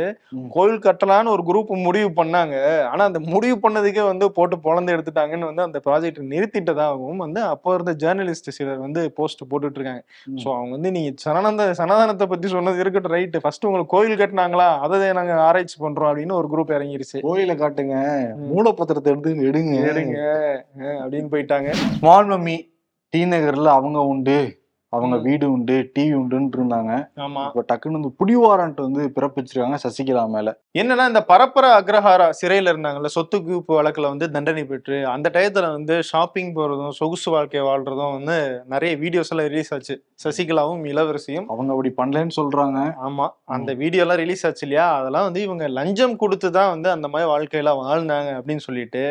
கோயில் 0.57 0.85
கட்டலான்னு 0.87 1.35
ஒரு 1.37 1.45
குரூப் 1.49 1.75
முடிவு 1.89 2.13
பண்ணாங்க 2.21 2.55
ஆனா 2.93 3.03
அந்த 3.11 3.23
முடிவு 3.33 3.59
பண்ணதுக்கே 3.65 4.07
வந்து 4.13 4.27
போட்டு 4.39 4.57
பொழந்து 4.69 4.95
எடுத்துட்டாங்கன்னு 4.97 5.51
வந்து 5.51 5.67
அந்த 5.69 5.81
ப்ராஜெக்ட் 5.89 6.23
நிறுத்திட்டதாகவும் 6.33 7.25
வந்து 7.25 7.38
அப்போ 7.43 7.75
இருந்த 7.75 7.95
ஜேர்னலிஸ்ட் 8.07 8.49
சிலர் 8.49 8.79
வந்து 8.79 9.13
போஸ்ட் 9.13 9.43
போட்டுட்டு 9.51 9.71
இருக்காங்க. 9.71 10.03
சோ 10.35 10.53
அவங்க 10.53 10.71
வந்து 10.71 10.91
நீங்க 10.91 11.15
சனானந்த 11.25 11.71
சனாதனத்தை 11.71 12.27
பத்தி 12.27 12.49
சொன்னது 12.49 12.79
இருக்கட்டும் 12.79 13.13
ரைட்டு 13.13 13.37
ஃபர்ஸ்ட் 13.41 13.67
உங்களுக்கு 13.67 13.97
கோயில் 13.97 14.19
கட்டினாங்களா? 14.19 14.79
அதை 14.79 15.13
நாங்க 15.13 15.41
ஆராய்ச்சி 15.41 15.85
பண்றோம் 15.85 16.13
அப்படின்னு 16.13 16.33
ஒரு 16.33 16.49
குரூப் 16.53 16.71
இறங்கிருச்சு. 16.71 17.17
கோயில 17.23 17.55
காட்டுங்க. 17.55 18.27
மூலப்பத்திரத்தை 18.55 19.13
எடுத்து 19.13 19.35
எடுங்க. 19.35 19.77
எடுங்க. 19.79 20.61
அப்படின்னு 20.79 21.27
போயிட்டாங்க. 21.31 21.71
ஸ்மால் 21.71 22.27
மம்மி 22.27 22.77
டி 23.11 23.25
நகர்ல 23.25 23.65
அவங்க 23.65 24.01
உண்டு. 24.01 24.59
அவங்க. 24.93 25.17
வீடு 25.25 25.47
உண்டு 25.53 25.75
டிவி 25.95 26.13
உண்டுன்னு 26.15 26.55
இருந்தாங்க. 26.57 26.93
ஆமா. 27.25 27.43
இப்ப 27.49 27.65
டக்குன்னு 27.71 27.99
வந்து 27.99 28.13
புடி 28.21 28.35
வாரண்ட் 28.43 28.81
வந்து 28.81 29.03
பிறப்பிச்சிருக்காங்க 29.17 29.79
சசிகலா 29.83 30.25
மேல. 30.29 30.49
என்னன்னா 30.75 31.05
இந்த 31.09 31.23
பரப்பர 31.29 31.67
அக்ரஹாரா 31.79 32.29
சிறையில 32.41 32.73
இருந்தாங்கல்ல 32.73 33.11
சொத்து 33.15 33.39
குவிப்பு 33.39 33.73
வழக்குல 33.79 34.09
வந்து 34.09 34.27
தண்டனை 34.31 34.65
பெற்று 34.65 34.99
அந்த 35.07 35.29
டயத்துல 35.35 35.71
வந்து 35.73 35.95
ஷாப்பிங் 36.03 36.53
போறதும் 36.55 36.95
சொகுசு 36.99 37.29
வாழ்க்கை 37.31 37.63
வாழ்றதும் 37.63 38.15
வந்து 38.17 38.37
நிறைய 38.67 38.93
வீடியோஸ் 38.97 39.31
எல்லாம் 39.31 39.49
ரிலீஸ் 39.49 39.73
ஆச்சு. 39.75 39.95
சசிகலாவும் 40.25 40.85
இளவரசியும். 40.91 41.47
அவங்க 41.49 41.71
அப்படி 41.73 41.93
பண்ணலன்னு 41.97 42.37
சொல்றாங்க. 42.39 42.79
ஆமா. 43.07 43.27
அந்த 43.57 43.71
வீடியோ 43.75 44.03
எல்லாம் 44.03 44.21
ரிலீஸ் 44.23 44.47
ஆச்சு 44.47 44.65
இல்லையா? 44.67 44.87
அதெல்லாம் 44.99 45.27
வந்து 45.29 45.43
இவங்க 45.43 45.69
லஞ்சம் 45.79 46.17
கொடுத்து 46.17 46.51
தான் 46.51 46.71
வந்து 46.71 46.91
அந்த 46.91 47.09
மாதிரி 47.09 47.31
வாழ்க்கையெல்லாம் 47.31 47.83
வாழ்ந்தாங்க 47.83 48.31
அப்படின்னு 48.39 48.65
சொல்லிட்டு. 48.67 49.05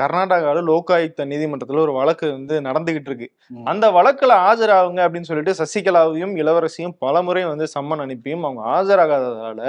கர்நாடகாவில் 0.00 0.68
லோகாயுக்த 0.70 1.26
நீதிமன்றத்துல 1.26 1.80
ஒரு 1.80 1.92
வழக்கு 1.92 2.26
வந்து 2.32 2.54
நடந்துகிட்டு 2.60 3.10
இருக்கு. 3.10 3.28
அந்த 3.66 3.86
வழக்குல 3.90 4.32
ஆஜராகுங்க 4.48 5.00
அப்படின்னு 5.04 5.19
சொல்லிட்டு 5.28 5.52
சசிகலாவையும் 5.58 6.34
இளவரசியும் 6.42 6.94
பலமுறை 6.98 7.44
வந்து 7.44 7.66
சம்மன் 7.74 8.02
அனுப்பியும் 8.04 8.44
அவங்க 8.44 8.62
ஆஜராகாததால 8.76 9.60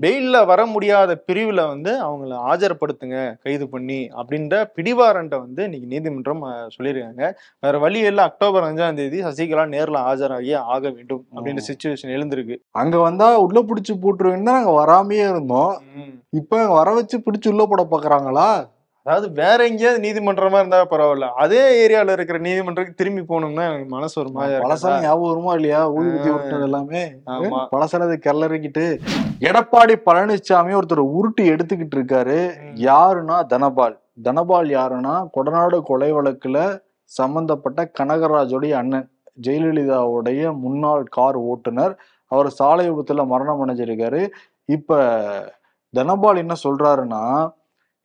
பெயில்ல 0.00 0.44
வர 0.46 0.66
முடியாத 0.66 1.16
பிரிவுல 1.28 1.66
வந்து 1.66 1.92
அவங்கள 2.06 2.38
ஆஜர்படுத்துங்க 2.52 3.18
கைது 3.44 3.68
பண்ணி 3.68 4.00
அப்படின்ற 4.16 4.62
பிடிவாரண்ட 4.76 5.34
வந்து 5.38 5.62
இன்னைக்கு 5.64 5.86
நீதிமன்றம் 5.86 6.42
சொல்லியிருக்காங்க. 6.76 7.24
வேற 7.58 7.78
வழி 7.78 7.98
இல்ல 8.10 8.22
அக்டோபர் 8.22 8.66
அஞ்சாம் 8.68 8.94
தேதி 8.94 9.20
சசிகலா 9.22 9.64
நேர்ல 9.74 10.04
ஆஜராகி 10.10 10.52
ஆக 10.74 10.84
வேண்டும் 10.90 11.24
அப்படின்ற. 11.34 11.62
சுச்சுவேஷன் 11.70 12.14
எழுந்திருக்கு. 12.16 12.56
அங்க 12.70 12.96
வந்தா 12.98 13.28
உள்ள 13.38 13.60
பிடிச்சு 13.60 13.94
போட்டுருவேன்னு 14.04 14.48
தான் 14.50 14.58
நாங்க 14.58 14.74
வராமையே 14.80 15.26
இருந்தோம். 15.32 15.74
இப்ப 16.30 16.66
வர 16.66 16.92
வச்சு 16.92 17.18
பிடிச்சு 17.18 17.48
உள்ள 17.48 17.64
போட 17.66 17.82
பாக்குறாங்களா? 17.90 18.48
அதாவது 19.06 19.26
வேற 19.32 19.58
எங்கேயாவது 19.68 20.00
நீதிமன்றமா 20.04 20.58
இருந்தா 20.58 20.78
பரவாயில்ல. 20.84 21.26
அதே 21.34 21.62
ஏரியால 21.80 22.12
இருக்கிற 22.12 22.38
நீதிமன்றத்துக்கு 22.38 23.00
திரும்பி 23.00 23.22
போகணும்னா 23.22 23.64
எனக்கு 23.68 23.88
மனசு 23.88 24.14
ஒரு 24.20 24.30
பழசெல்லாம் 24.36 25.02
ஞாபகம் 25.02 25.30
வருமா 25.32 25.52
இல்லையா? 25.54 25.80
ஊதி 25.90 26.30
விட்டது 26.34 26.62
எல்லாமே? 26.62 27.02
பழசலது 27.72 28.14
கிளறிக்கிட்டு 28.26 28.84
எடப்பாடி 29.48 29.94
பழனிசாமி 30.06 30.72
ஒருத்தர் 30.78 31.02
உருட்டி 31.16 31.44
எடுத்துக்கிட்டு 31.50 31.96
இருக்காரு. 31.98 32.38
யாருன்னா 32.88 33.46
தனபால். 33.46 33.96
தனபால் 34.22 34.68
யாருன்னா 34.68 35.14
கொடநாடு 35.36 35.82
கொலை 35.82 36.12
வழக்குல 36.12 36.58
சம்பந்தப்பட்ட 37.10 37.80
கனகராஜோடைய 37.98 38.72
அண்ணன் 38.72 39.06
ஜெயலலிதாவுடைய 39.42 40.42
முன்னாள் 40.62 41.04
கார் 41.10 41.38
ஓட்டுநர். 41.50 41.94
அவர் 42.30 42.50
சாலை 42.50 42.86
விபத்துல 42.90 43.26
மரணம் 43.26 43.62
அடைஞ்சிருக்காரு. 43.64 44.22
இப்ப 44.68 44.98
தனபால் 45.94 46.36
என்ன 46.36 46.54
சொல்றாருன்னா 46.64 47.22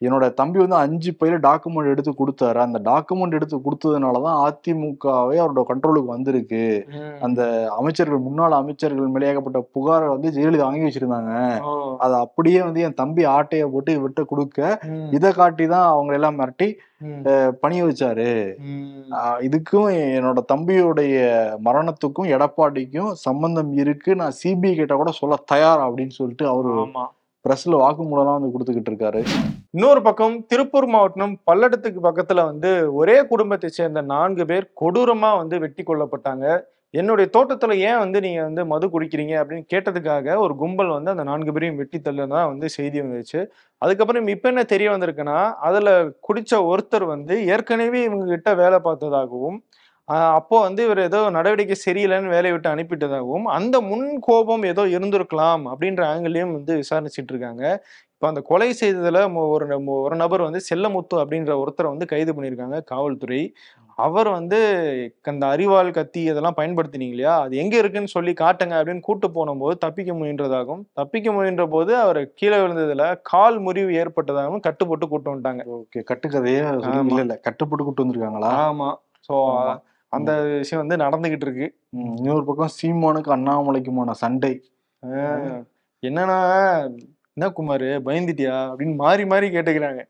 என்னோட 0.01 0.25
தம்பி 0.39 0.59
வந்து 0.62 0.77
அஞ்சு 0.81 1.12
பையில 1.19 1.38
டாக்குமெண்ட் 1.45 1.91
எடுத்து 1.93 2.12
கொடுத்தாரு 2.19 2.59
அந்த 2.65 2.79
டாக்குமெண்ட் 2.89 3.38
எடுத்து 3.38 3.57
கொடுத்ததுனாலதான் 3.65 4.38
அதிமுகவே 4.45 5.35
அவரோட 5.41 5.63
கண்ட்ரோலுக்கு 5.71 6.13
வந்திருக்கு. 6.13 6.62
அந்த 7.27 7.41
அமைச்சர்கள் 7.79 8.25
முன்னாள் 8.27 8.59
அமைச்சர்கள் 8.59 9.12
மேலே 9.15 9.29
ஏகப்பட்ட 9.31 9.62
புகாரை 9.77 10.07
வந்து 10.13 10.33
ஜெயலலிதா 10.38 10.67
வாங்கி 10.67 10.88
வச்சிருந்தாங்க. 10.88 11.33
அதை 12.05 12.15
அப்படியே 12.27 12.62
வந்து 12.67 12.85
என் 12.88 12.99
தம்பி 13.01 13.25
ஆட்டைய 13.35 13.65
போட்டு 13.73 13.97
இவர்கிட்ட 13.99 14.25
கொடுக்க. 14.31 14.62
இதை 15.17 15.31
காட்டி 15.39 15.67
தான் 15.73 15.89
அவங்க 15.93 16.13
எல்லாம் 16.19 16.39
மிரட்டி. 16.41 16.69
பணிய 17.62 17.81
வச்சாரு 17.88 18.29
இதுக்கும் 19.47 19.89
என்னோட 20.17 20.39
தம்பியோடைய 20.53 21.19
மரணத்துக்கும் 21.67 22.31
எடப்பாடிக்கும் 22.35 23.12
சம்பந்தம் 23.27 23.71
இருக்கு 23.83 24.12
நான் 24.21 24.38
சிபிஐ 24.41 24.73
கிட்ட 24.79 24.95
கூட 25.01 25.12
சொல்ல 25.21 25.43
தயார் 25.53 25.85
அப்படின்னு 25.85 26.15
சொல்லிட்டு 26.19 26.47
அவரு 26.53 26.73
பிரஸ்ல 27.47 27.78
வாக்குமூலம் 27.82 28.34
வந்து 28.38 28.52
கொடுத்துக்கிட்டு 28.54 28.91
இருக்காரு. 28.91 29.21
இன்னொரு 29.71 30.02
பக்கம் 30.02 30.45
திருப்பூர் 30.45 30.88
மாவட்டம் 30.88 31.34
பல்லடத்துக்கு 31.52 31.99
பக்கத்துல 32.08 32.43
வந்து 32.45 32.93
ஒரே 32.93 33.15
குடும்பத்தை 33.23 33.69
சேர்ந்த 33.69 34.02
நான்கு 34.02 34.45
பேர் 34.45 34.65
கொடூரமா 34.82 35.30
வந்து 35.38 35.60
வெட்டி 35.60 35.84
கொல்லப்பட்டாங்க. 35.84 36.45
என்னுடைய 36.91 37.30
தோட்டத்துல 37.34 37.73
ஏன் 37.78 37.97
வந்து 37.97 38.19
நீங்க 38.19 38.41
வந்து 38.41 38.65
மது 38.65 38.86
குடிக்கிறீங்க 38.88 39.34
அப்படின்னு 39.41 39.65
கேட்டதுக்காக 39.73 40.38
ஒரு 40.38 40.56
கும்பல் 40.56 40.88
வந்து 40.88 41.12
அந்த 41.12 41.23
நான்கு 41.23 41.52
பேரையும் 41.52 41.75
வெட்டி 41.75 41.97
தள்ளுனா 41.97 42.39
வந்து 42.52 42.69
செய்தி 42.69 43.02
வந்துச்சு. 43.02 43.39
அதுக்கப்புறம் 43.82 44.28
இப்ப 44.28 44.49
என்ன 44.49 44.63
தெரிய 44.63 44.89
வந்திருக்குன்னா 44.91 45.39
அதுல 45.67 45.91
குடிச்ச 46.28 46.54
ஒருத்தர் 46.71 47.06
வந்து 47.06 47.45
ஏற்கனவே 47.45 48.02
இவங்க 48.04 48.25
கிட்ட 48.25 48.54
வேலை 48.54 48.80
பார்த்ததாகவும் 48.84 49.60
அப்போ 50.09 50.57
வந்து 50.61 50.81
இவர் 50.85 50.99
ஏதோ 51.03 51.19
நடவடிக்கை 51.29 51.75
சரியில்லைன்னு 51.79 52.33
வேலையை 52.33 52.53
விட்டு 52.53 52.69
அனுப்பிட்டதாகவும் 52.71 53.47
அந்த 53.55 53.75
முன் 53.89 54.07
கோபம் 54.27 54.63
ஏதோ 54.71 54.83
இருந்திருக்கலாம் 54.95 55.63
அப்படின்ற 55.73 56.01
ஆங்கிலையும் 56.11 56.55
வந்து 56.55 56.73
விசாரிச்சுட்டு 56.81 57.33
இருக்காங்க. 57.33 57.63
இப்போ 58.13 58.27
அந்த 58.29 58.41
கொலை 58.47 58.69
செய்ததுல 58.79 59.19
ஒரு 59.47 59.65
ஒரு 59.99 60.15
நபர் 60.23 60.47
வந்து 60.47 60.61
செல்லமுத்து 60.69 61.17
அப்படின்ற 61.21 61.51
ஒருத்தரை 61.61 61.89
வந்து 61.93 62.07
கைது 62.07 62.31
பண்ணியிருக்காங்க 62.33 62.79
காவல்துறை. 62.89 63.41
அவர் 63.97 64.29
வந்து 64.29 64.59
அந்த 65.29 65.45
அரிவாள் 65.53 65.89
கத்தி 65.91 66.21
இதெல்லாம் 66.25 66.57
பயன்படுத்தினீங்க 66.57 67.15
இல்லையா? 67.15 67.35
அது 67.45 67.53
எங்க 67.63 67.75
இருக்குன்னு 67.79 68.13
சொல்லி 68.15 68.33
காட்டுங்க 68.41 68.75
அப்படின்னு 68.79 69.05
கூட்டு 69.07 69.27
போனபோது 69.31 69.75
தப்பிக்க 69.85 70.13
முயன்றதாகவும் 70.19 70.83
தப்பிக்க 70.93 71.31
முயன்ற 71.31 71.65
போது 71.69 71.93
அவர் 72.03 72.21
கீழே 72.41 72.59
விழுந்ததுல 72.61 73.05
கால் 73.31 73.59
முறிவு 73.67 73.91
ஏற்பட்டதாகவும் 74.01 74.65
கட்டுப்போட்டு 74.67 75.07
கூட்டு 75.07 75.31
வந்துட்டாங்க. 75.31 75.63
ஓகே. 75.77 76.01
கட்டுக்கதையே. 76.11 76.63
இல்ல 77.19 77.35
கட்டுப்பட்டு 77.47 77.85
கூட்டு 77.87 78.03
வந்திருக்காங்களா? 78.05 78.53
ஆமா. 78.63 78.89
சோ 79.29 79.35
ஆமா. 79.53 79.73
அந்த 80.09 80.41
விஷயம் 80.41 80.87
வந்து 80.87 81.03
நடந்துகிட்டு 81.05 81.45
இருக்கு. 81.45 81.67
இன்னொரு 81.89 82.45
பக்கம் 82.45 82.75
சீமானுக்கு 82.81 83.29
அண்ணாமலைக்குமான 83.35 84.11
சண்டை. 84.11 84.53
என்னன்னா 86.01 86.37
என்ன 87.33 87.51
குமார்? 87.53 87.87
பயந்துட்டியா? 88.05 88.55
அப்படின்னு 88.71 88.95
மாறி 88.95 89.25
மாறி 89.25 89.49
கேட்டுக்கிறாங்க. 89.49 90.01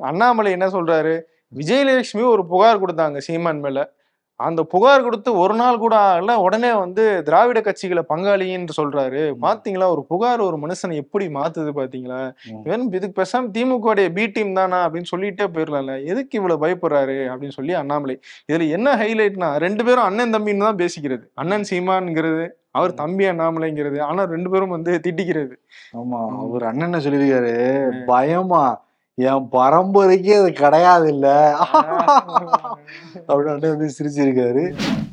அண்ணாமலை 0.00 0.50
என்ன 0.52 0.66
சொல்றாரு? 0.66 1.14
விஜயலட்சுமி 1.54 2.24
ஒரு 2.24 2.46
புகார் 2.46 2.82
கொடுத்தாங்க 2.82 3.18
சீமான் 3.18 3.60
மேல. 3.60 3.92
அந்த 4.36 4.62
புகார் 4.62 5.02
கொடுத்து 5.02 5.36
ஒரு 5.36 5.54
நாள் 5.54 5.78
கூட 5.78 5.96
ஆகல. 5.96 6.36
உடனே 6.36 6.72
வந்து 6.72 7.22
திராவிட 7.22 7.60
கட்சிகளை 7.60 8.02
பங்காளின்னு 8.08 8.68
சொல்றாரு. 8.82 9.34
பாத்தீங்களா? 9.40 9.90
ஒரு 9.90 10.04
புகார் 10.04 10.40
ஒரு 10.40 10.56
மனுஷனை 10.56 10.94
எப்படி 10.94 11.26
மாத்துது 11.26 11.70
பாத்தீங்களா. 11.76 12.34
இவன் 12.64 12.92
இதுக்கு 12.92 13.22
பேசாம 13.22 13.50
திமுக 13.58 14.12
பி 14.12 14.26
டீம் 14.26 14.54
தானா 14.54 14.90
அப்படின்னு 14.90 15.04
சொல்லிட்டே 15.16 15.46
போயிடலாம்ல. 15.54 16.04
எதுக்கு 16.04 16.38
இவ்வளவு 16.38 16.66
பயப்படுறாரு 16.66 17.16
அப்படின்னு 17.32 17.48
சொல்லி 17.48 17.72
அண்ணாமலை. 17.72 18.20
இதுல 18.52 18.70
என்ன 18.70 18.96
ஹைலைட்னா 18.96 19.56
ரெண்டு 19.56 19.84
பேரும் 19.84 20.04
அண்ணன் 20.04 20.34
தம்பின்னு 20.34 20.58
தான் 20.58 20.76
பேசிக்கிறது. 20.76 21.22
அண்ணன் 21.34 21.64
சீமான்ங்கிறது 21.70 22.48
அவர் 22.70 22.94
தம்பி 22.94 23.24
அண்ணாமலைங்கிறது. 23.24 24.00
ஆனா 24.00 24.24
ரெண்டு 24.24 24.50
பேரும் 24.50 24.68
வந்து 24.68 25.00
திட்டிக்கிறது. 25.06 25.54
ஆமா. 25.96 26.48
அவர் 26.48 26.64
அண்ணன் 26.64 26.92
சொல்லியிருக்காரு. 26.92 28.04
பயமா? 28.04 28.90
என் 29.18 29.46
பரம்பரைக்கே 29.54 30.34
அது 30.42 30.50
கிடையாது 30.60 31.06
இல்ல 31.14 31.26
அப்படின்னு 33.28 33.72
வந்து 33.72 33.88
சிரிச்சிருக்காரு. 33.96 34.62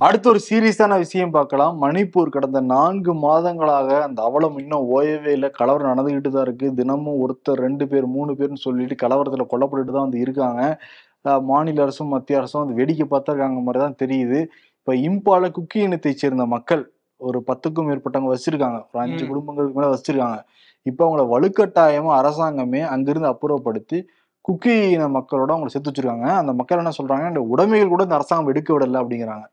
அடுத்த 0.06 0.26
ஒரு 0.32 0.40
சீரியஸான 0.50 0.98
விஷயம் 1.02 1.34
பார்க்கலாம். 1.36 1.74
மணிப்பூர் 1.84 2.34
கடந்த 2.36 2.60
நான்கு 2.74 3.14
மாதங்களாக 3.26 3.90
அந்த 4.06 4.20
அவலம் 4.30 4.58
இன்னும் 4.62 4.86
ஓயவே 4.96 5.32
இல்லை. 5.38 5.50
கலவரம் 5.60 5.92
நடந்துகிட்டு 5.92 6.32
தான் 6.36 6.46
இருக்கு. 6.48 6.70
தினமும் 6.80 7.20
ஒருத்தர் 7.24 7.64
ரெண்டு 7.66 7.88
பேர் 7.94 8.08
மூணு 8.16 8.34
பேர்னு 8.40 8.66
சொல்லிட்டு 8.68 8.98
கலவரத்துல 9.04 9.48
கொல்லப்பட்டுட்டு 9.54 9.96
தான் 9.98 10.08
வந்து 10.08 10.24
இருக்காங்க. 10.26 10.62
மாநில 11.52 11.84
அரசும் 11.86 12.14
மத்திய 12.16 12.40
அரசும் 12.42 12.62
வந்து 12.64 12.78
வேடிக்கை 12.80 13.08
பார்த்துருக்காங்க 13.14 13.62
மாதிரி 13.66 13.84
தான் 13.86 14.00
தெரியுது. 14.04 14.40
இப்ப 14.80 14.96
இம்பால 15.10 15.50
குக்கி 15.58 15.80
இனத்தை 15.88 16.14
சேர்ந்த 16.24 16.46
மக்கள் 16.56 16.84
ஒரு 17.22 17.40
பத்துக்கும் 17.50 17.88
மேற்பட்டவங்க 17.90 18.32
வச்சிருக்காங்க. 18.36 18.80
ஒரு 18.92 19.02
அஞ்சு. 19.06 19.24
குடும்பங்களுக்கு 19.32 19.78
மேல 19.80 19.90
வச்சிருக்காங்க. 19.96 20.40
இப்போ 20.90 21.04
அவங்கள 21.08 21.24
வலுக்கட்டாயமாக 21.34 22.18
அரசாங்கமே 22.22 22.82
அங்கிருந்து 22.94 23.32
அப்புறப்படுத்தி 23.34 24.00
குக்கி 24.46 24.76
இன 24.96 25.08
மக்களோட 25.16 25.50
அவங்களை 25.56 25.72
சேர்த்து 25.74 25.92
வச்சிருக்காங்க. 25.92 26.28
அந்த 26.42 26.52
மக்கள் 26.60 26.82
என்ன 26.84 26.92
சொல்றாங்க? 27.00 27.26
இந்த 27.28 27.42
உடைமைகள் 27.54 27.94
கூட 27.94 28.04
இந்த 28.08 28.18
அரசாங்கம் 28.20 28.52
எடுக்க 28.54 28.70
விடலை 28.76 29.00
அப்படிங்கிறாங்க. 29.02 29.46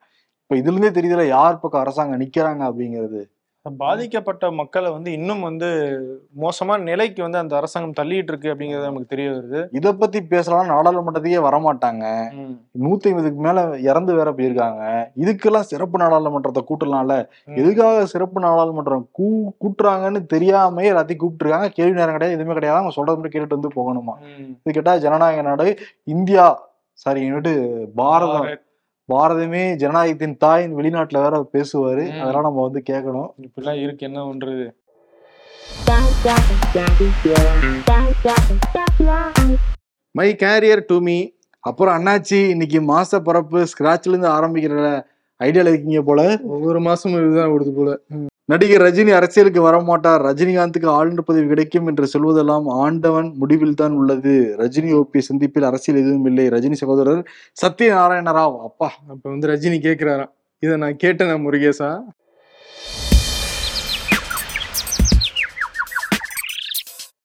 இப்போ 0.42 0.54
இதுல 0.60 0.74
இருந்தே 0.74 0.90
தெரியுதுல 0.98 1.24
யார் 1.36 1.60
பக்கம் 1.62 1.82
அரசாங்கம் 1.84 2.20
நிற்கிறாங்க 2.22 2.62
அப்படிங்கிறது. 2.70 3.20
பாதிக்கப்பட்ட 3.82 4.50
மக்களை 4.50 4.90
வந்து 4.90 5.12
இன்னும் 5.12 5.40
வந்து 5.40 5.68
மோசமான 6.34 6.82
நிலைக்கு 6.82 7.22
வந்து 7.22 7.38
அந்த 7.38 7.56
அரசாங்கம் 7.56 7.96
தள்ளிட்டு 7.98 8.30
இருக்கு 8.32 8.52
அப்படிங்கறது 8.52 8.88
நமக்கு 8.90 9.12
தெரிய 9.12 9.30
வருது 9.30 9.60
இத 9.72 9.92
பத்தி 9.94 10.22
பேசலாம் 10.22 10.70
நாடாளுமன்றத்தையே 10.72 11.40
வரமாட்டாங்க. 11.46 12.04
நூத்தி 12.84 13.08
ஐம்பதுக்கு 13.10 13.40
மேல 13.40 13.64
இறந்து 13.80 14.14
வேற 14.14 14.30
போயிருக்காங்க 14.30 14.82
இதுக்கெல்லாம் 15.22 15.68
சிறப்பு 15.72 15.98
நாடாளுமன்றத்தை 15.98 16.64
கூட்டலாம்ல. 16.70 17.16
எதுக்காக 17.60 18.06
சிறப்பு 18.06 18.40
நாடாளுமன்றம் 18.40 19.06
கூ 19.12 19.28
கூட்டுறாங்கன்னு 19.64 20.22
தெரியாமயே 20.34 20.92
எல்லாத்தையும் 20.92 21.22
கூப்பிட்டுருக்காங்க 21.24 21.70
கேள்வி 21.78 21.98
நேரம் 22.00 22.16
கிடையாது 22.18 22.38
எதுவுமே 22.38 22.58
கிடையாது 22.58 22.80
அவங்க 22.80 22.94
சொல்றது 22.98 23.18
மட்டும் 23.18 23.34
கேட்டுட்டு 23.36 23.58
வந்து 23.58 23.76
போகணுமா. 23.78 24.16
இது 24.62 24.76
கேட்டா 24.78 24.96
ஜனநாயக 24.96 25.42
நாடு 25.42 25.68
இந்தியா 26.04 26.46
சாரி 26.94 27.22
பாரதம் 28.00 28.46
பாரத். 28.46 28.62
பாரதமே 29.08 29.64
ஜனநாயகத்தின் 29.76 30.36
தாய் 30.36 30.64
வெளிநாட்டுல 30.68 31.18
வேற 31.24 31.36
பேசுவாரு. 31.52 32.04
அதெல்லாம் 32.20 32.46
நம்ம 32.48 32.62
வந்து 32.62 32.82
கேட்கணும் 32.90 33.28
இப்படிலாம் 33.44 33.80
இருக்கு 33.82 34.06
என்ன 34.06 34.20
பண்றது? 34.22 34.64
மை 40.14 40.28
கேரியர் 40.34 40.84
டு 40.86 40.96
மீ 41.00 41.18
அப்புறம் 41.64 41.94
அண்ணாச்சி 41.96 42.38
இன்னைக்கு 42.48 42.80
மாச 42.92 43.20
பரப்பு 43.20 43.60
ஸ்கிராச்ல 43.72 44.12
இருந்து 44.14 44.28
ஆரம்பிக்கிற 44.28 45.04
ஐடியால 45.40 45.72
இருக்கீங்க 45.72 46.02
போல. 46.02 46.20
ஒவ்வொரு 46.54 46.80
மாசமும் 46.80 47.20
இதுதான் 47.22 47.52
ஓடுது 47.54 47.72
போல. 47.72 47.90
நடிகர் 48.48 48.82
ரஜினி 48.82 49.12
அரசியலுக்கு 49.14 49.60
வரமாட்டார். 49.68 50.20
ரஜினிகாந்துக்கு 50.26 50.86
ஆளுநர் 50.86 51.24
பதவி 51.24 51.46
கிடைக்கும் 51.46 51.86
என்று 51.86 52.08
சொல்வதெல்லாம் 52.12 52.66
ஆண்டவன் 52.66 53.32
முடிவில் 53.36 53.74
தான் 53.74 53.92
உள்ளது. 53.92 54.54
ரஜினி 54.58 54.90
ஓபி 54.98 55.18
சந்திப்பில் 55.18 55.62
அரசியல் 55.62 56.00
எதுவும் 56.00 56.24
இல்லை. 56.24 56.48
ரஜினி 56.48 56.72
சகோதரர் 56.72 57.22
சத்யநாராயண 57.62 58.34
ராவ் 58.38 58.60
அப்பா. 58.68 58.92
அப்ப 59.08 59.30
வந்து 59.30 59.48
ரஜினி 59.48 59.78
கேக்குறாராம். 59.86 60.30
இதை 60.58 60.76
நான் 60.76 60.96
கேட்டேன் 60.96 61.50
முருகேசா? 61.50 61.88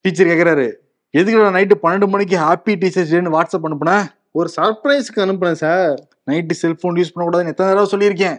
டீச்சர் 0.01 0.27
கேக்குறாரு. 0.27 0.73
எதுக்கு 1.11 1.39
நைட்டு 1.39 1.87
பன்னெண்டு 1.87 2.07
மணிக்கு 2.07 2.37
ஹாப்பி 2.37 2.75
டீச்சர்ஸ் 2.81 3.13
டேன்னு 3.13 3.35
வாட்ஸ்அப் 3.37 3.67
அனுப்புனேன் 3.69 4.05
ஒரு 4.33 4.49
சர்ப்ரைஸ்க்கு 4.61 5.15
அனுப்புனேன் 5.15 5.51
சார் 5.51 6.07
நைட்டு 6.31 6.51
செல்போன் 6.51 6.95
யூஸ் 6.95 7.13
பண்ணக்கூடாதுன்னு 7.15 7.47
எத்தனை 7.47 7.73
தடவை 7.73 7.87
சொல்லியிருக்கேன். 7.91 8.37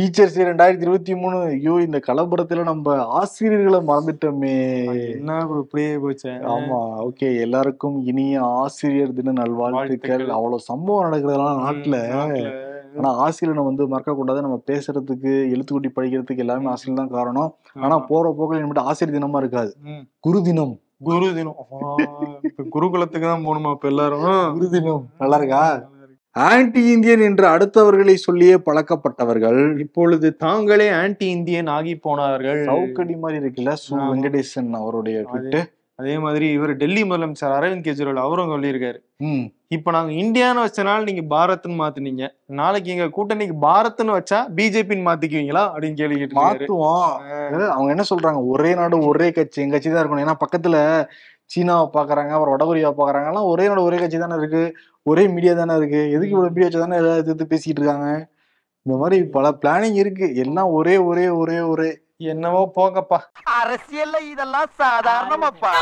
டீச்சர்ஸ் 0.00 0.36
ரெண்டாயிரத்தி 0.36 0.80
இருபத்தி 0.80 1.14
மூணு. 1.14 1.36
ஐயோ 1.38 1.72
இந்த 1.72 2.00
கலப்புறத்துல 2.06 2.62
நம்ம 2.62 3.04
ஆசிரியர்களை 3.04 3.78
மறந்துட்டோமே. 3.86 4.84
என்ன 5.10 5.46
இப்படியே 5.60 5.98
போச்சு. 5.98 6.28
ஆமா 6.28 7.08
ஓகே 7.08 7.40
எல்லாருக்கும் 7.40 8.06
இனிய 8.06 8.40
ஆசிரியர் 8.42 9.12
தின 9.12 9.32
நல்வாழ்த்துக்கள். 9.32 9.70
வாழ்த்துக்கள். 9.70 10.28
அவ்வளவு 10.28 10.60
சம்பவம் 10.60 11.12
நடக்கிறதெல்லாம் 11.12 11.62
நாட்டுல. 11.66 11.96
ஆனா 12.96 13.14
ஆசிரியரை 13.14 13.64
வந்து 13.64 13.88
மறக்க 13.88 14.14
கூடாது 14.14 14.40
நம்ம 14.40 14.62
பேசுறதுக்கு 14.66 15.34
எழுத்துக்கூட்டி 15.52 15.90
படிக்கிறதுக்கு 15.96 16.36
எல்லாமே 16.36 16.66
ஆசிரியர் 16.66 17.06
தான் 17.06 17.16
காரணம். 17.16 17.54
ஆனா. 17.74 17.98
போற 17.98 18.34
போக்கில் 18.38 18.64
இனிமேட்டு 18.64 18.78
ஆசிரியர் 18.78 19.22
தினமா 19.22 19.36
இருக்காது. 19.36 19.76
குரு 20.20 20.42
தினம் 20.42 20.78
குரு 21.02 21.28
தினம் 21.34 21.58
இப்ப 22.42 22.64
குருகுலத்துக்கு 22.74 23.26
தான் 23.26 23.46
போகணுமா 23.46 23.70
இப்ப 23.70 23.88
எல்லாரும்? 23.88 24.28
குரு 24.52 24.68
தினம் 24.70 25.04
நல்லா 25.18 25.36
இருக்கா 25.36 25.64
ஆன்டி 26.36 26.82
இந்தியன் 26.84 27.20
என்று 27.20 27.46
அடுத்தவர்களை 27.46 28.14
சொல்லியே 28.14 28.54
பழக்கப்பட்டவர்கள். 28.66 29.58
இப்பொழுது 29.78 30.36
தாங்களே 30.36 30.88
ஆன்டி 30.90 31.26
இந்தியன் 31.28 31.66
ஆகி 31.66 31.94
போனார்கள். 31.96 32.60
சவுக்கடி 32.64 33.16
மாதிரி 33.16 33.44
இருக்குல்ல 33.44 33.72
சு. 33.82 33.90
வெங்கடேசன் 34.10 34.70
அவருடைய 34.72 35.18
ட்விட்டு. 35.22 35.60
அதே 35.94 36.18
மாதிரி 36.18 36.50
இவர் 36.50 36.76
டெல்லி 36.76 37.02
முதலமைச்சர் 37.02 37.54
அரவிந்த் 37.56 37.86
கெஜ்ரிவால் 37.86 38.14
அவரும் 38.14 38.50
சொல்லியிருக்காரு. 38.50 38.98
ம். 39.16 39.44
இப்ப 39.68 39.90
நாங்க 39.90 40.12
இந்தியான்னு 40.12 40.64
வச்சனால 40.64 41.02
நீங்க 41.02 41.22
பாரத்னு 41.36 41.74
மாத்துனீங்க. 41.82 42.28
நாளைக்கு 42.46 42.90
எங்க 42.90 43.04
கூட்டணிக்கு 43.04 43.54
பாரத்னு 43.60 44.16
வச்சா 44.18 44.38
பிஜேபின்னு 44.56 45.06
மாத்திக்குவீங்களா? 45.08 45.62
அப்படின்னு 45.72 45.92
கேள்வி 45.92 46.26
மாத்துவோம். 46.40 47.12
அவங்க 47.68 47.88
என்ன 47.88 48.02
சொல்றாங்க? 48.10 48.46
ஒரே 48.46 48.74
நாடு 48.74 48.98
ஒரே 48.98 49.32
கட்சி 49.32 49.62
எங்க 49.62 49.74
கட்சி 49.74 49.90
தான் 49.90 50.04
இருக்கணும். 50.04 50.24
ஏன்னா 50.26 50.36
பக்கத்துல 50.44 50.76
சீனாவை 51.44 51.86
பாக்குறாங்க 51.92 52.30
அப்புறம் 52.30 52.54
வடகொரியாவை 52.54 52.94
பாக்குறாங்க. 52.98 53.26
எல்லாம் 53.26 53.44
ஒரே 53.44 53.66
நாடு 53.66 53.82
ஒரே 53.82 53.96
கட்சி 53.96 54.18
தானே 54.18 54.34
இருக்கு. 54.34 54.76
ஒரே 55.02 55.28
மீடியா 55.28 55.54
தானே 55.54 55.76
இருக்கு. 55.76 56.10
எதுக்கு 56.10 56.28
இவ்வளவு 56.28 56.54
மீடியா 56.54 56.66
வச்சு 56.66 56.78
தானே 56.78 56.96
எல்லாரும் 56.96 57.24
எதிர்த்து 57.24 57.56
பேசிட்டு 57.56 57.80
இருக்காங்க? 57.80 58.28
இந்த 58.82 58.98
மாதிரி 58.98 59.24
பல 59.24 59.50
பிளானிங் 59.62 59.94
இருக்கு. 59.94 60.34
எல்லாம் 60.34 60.70
ஒரே 60.70 60.96
ஒரே 60.96 61.28
ஒரே 61.28 61.60
ஒரே. 61.60 62.00
என்னவோ 62.30 62.60
போங்கப்பா. 62.76 63.18
அரசியல்ல 63.60 64.16
இதெல்லாம் 64.32 64.70
சாதாரணமாப்பா. 64.80 65.72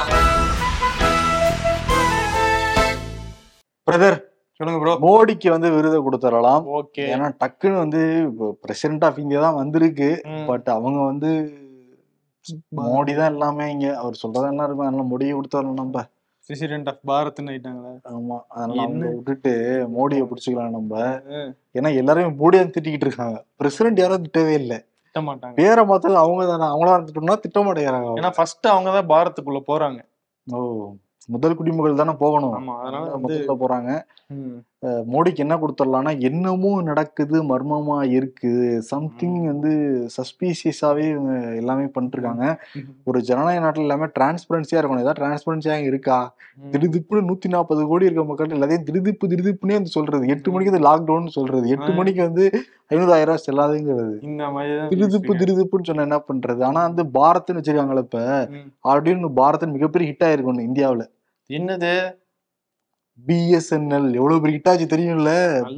பிரதர் 3.86 4.18
சொல்லுங்க 4.60 4.80
ப்ரோ 4.80 4.94
மோடிக்கு 5.04 5.48
வந்து 5.54 5.68
விருதை 5.74 5.98
கொடுத்துடலாம். 6.06 6.64
ஓகே. 6.78 7.04
ஏன்னா 7.14 7.28
டக்குன்னு 7.42 7.82
வந்து 7.82 8.00
பிரசிடென்ட் 8.64 9.04
ஆஃப் 9.08 9.20
இந்தியா 9.22 9.40
தான் 9.46 9.60
வந்திருக்கு. 9.62 10.10
பட் 10.50 10.68
அவங்க 10.76 11.00
வந்து 11.10 11.30
மோடி 12.78 13.12
தான் 13.16 13.32
எல்லாமே 13.34 13.64
இங்க. 13.74 13.88
அவர் 14.02 14.20
சொல்றதெல்லாம் 14.22 14.66
இருக்கும்? 14.66 14.86
அதனால 14.88 15.06
மோடியை 15.12 15.34
கொடுத்துடலாம் 15.36 15.80
நம்ம. 15.82 16.04
பிரசிடென்ட் 16.48 16.88
ஆஃப் 16.90 17.02
பாரத்னு 17.08 17.50
ஆயிட்டாங்களா. 17.52 17.90
ஆமா. 18.12 18.38
அதனால 18.48 18.78
அவங்க? 18.84 19.08
விட்டுட்டு 19.16 19.52
மோடியை 19.96 20.24
பிடிச்சிக்கலாம் 20.30 20.76
நம்ம. 20.78 21.02
ஏன்னா 21.78 21.90
எல்லாருமே 22.02 22.30
மோடியா 22.42 22.62
திட்டிக்கிட்டு 22.76 23.08
இருக்காங்க. 23.08 23.38
பிரசிடென்ட் 23.60 24.02
யாரும் 24.02 24.24
திட்டவே 24.26 24.54
இல்லை. 24.62 24.78
திட்ட 25.10 25.20
மாட்டாங்க 25.26 25.56
பேரை 25.56 25.82
மாத்தது 25.84 26.16
அவங்க 26.16 26.42
தானே 26.46 26.66
அவங்களா 26.72 26.96
திட்டோம்னா 27.06 27.36
திட்ட 27.40 27.60
மாட்டேங்கிறாங்க 27.60 28.10
ஏன்னா 28.18 28.30
ஃபர்ஸ்ட் 28.36 28.66
அவங்க 28.66 28.90
தான் 28.96 29.08
பாரத்துக்குள்ள 29.08 29.60
போறாங்க. 29.66 30.00
ஓ 30.46 30.58
முதல் 31.28 31.56
குடிமகள் 31.56 32.00
தானே 32.00 32.12
போகணும். 32.22 32.54
ஆமா 32.58 32.74
அதனால 32.80 33.16
முதல்ல 33.24 33.54
போறாங்க. 33.62 33.90
மோடிக்கு 34.86 35.36
என்ன 35.36 35.56
கொடுத்துடலாம்னா 35.56 36.18
என்னமோ 36.18 36.82
நடக்குது 36.82 37.42
மர்மமா 37.42 37.96
இருக்குது 38.10 38.78
சம்திங் 38.78 39.46
வந்து 39.46 39.72
சஸ்பீசியஸாவே 40.16 41.10
இவங்க 41.10 41.54
எல்லாமே 41.54 41.86
பண்ணிட்டு 41.86 42.18
இருக்காங்க 42.18 42.60
ஒரு 43.04 43.20
ஜனநாயக 43.20 43.66
நாட்டுல 43.66 43.78
எல்லாமே 43.78 44.04
டிரான்ஸ்பரன்சியா 44.04 44.74
இருக்கணும். 44.74 45.00
ஏதாவது 45.00 45.22
டிரான்ஸ்பரன்சியா 45.22 45.82
இருக்கா? 45.82 46.34
ம். 46.56 46.70
திடுதிப்புன்னு 46.70 47.30
நூத்தி 47.30 47.48
நாற்பது 47.48 47.86
கோடி 47.86 48.04
இருக்க 48.04 48.24
மக்கள் 48.24 48.46
எல்லாத்தையும் 48.46 48.82
திடுதிப்பு 48.82 49.26
திடுதிப்புனே 49.26 49.72
வந்து 49.72 49.86
சொல்றது. 49.86 50.26
எட்டு 50.28 50.50
மணிக்கு 50.50 50.80
வந்து 50.80 50.88
லாக்டவுன் 50.88 51.26
சொல்றது. 51.26 51.68
எட்டு. 51.68 51.92
மணிக்கு 51.92 52.22
வந்து 52.22 52.50
ஐநூறாயிரம் 52.90 53.24
ரூபாய் 53.24 53.44
செல்லாதுங்கிறது. 53.46 54.16
திருதுப்பு. 54.88 55.34
திருதுப்புன்னு 55.34 55.82
சொன்னா 55.82 56.02
என்ன 56.02 56.20
பண்றது? 56.32 56.62
ஆனா 56.62 56.86
வந்து 56.86 57.04
பாரத்னு 57.04 57.52
வச்சிருக்காங்களே 57.52 57.98
இப்ப. 57.98 58.48
அப்படின்னு 58.84 59.30
பாரத் 59.36 59.72
மிகப்பெரிய 59.72 60.12
ஹிட் 60.12 60.24
ஆயிருக்கும் 60.24 60.68
இந்தியாவுல. 60.70 61.06
என்னது? 61.50 62.18
பிஎஸ்என்எல் 63.26 64.08
எவ்வளவு 64.18 64.42
பெரிய 64.42 64.56
ஹிட் 64.56 64.70
ஆச்சு 64.70 64.86
தெரியும்ல? 64.92 65.32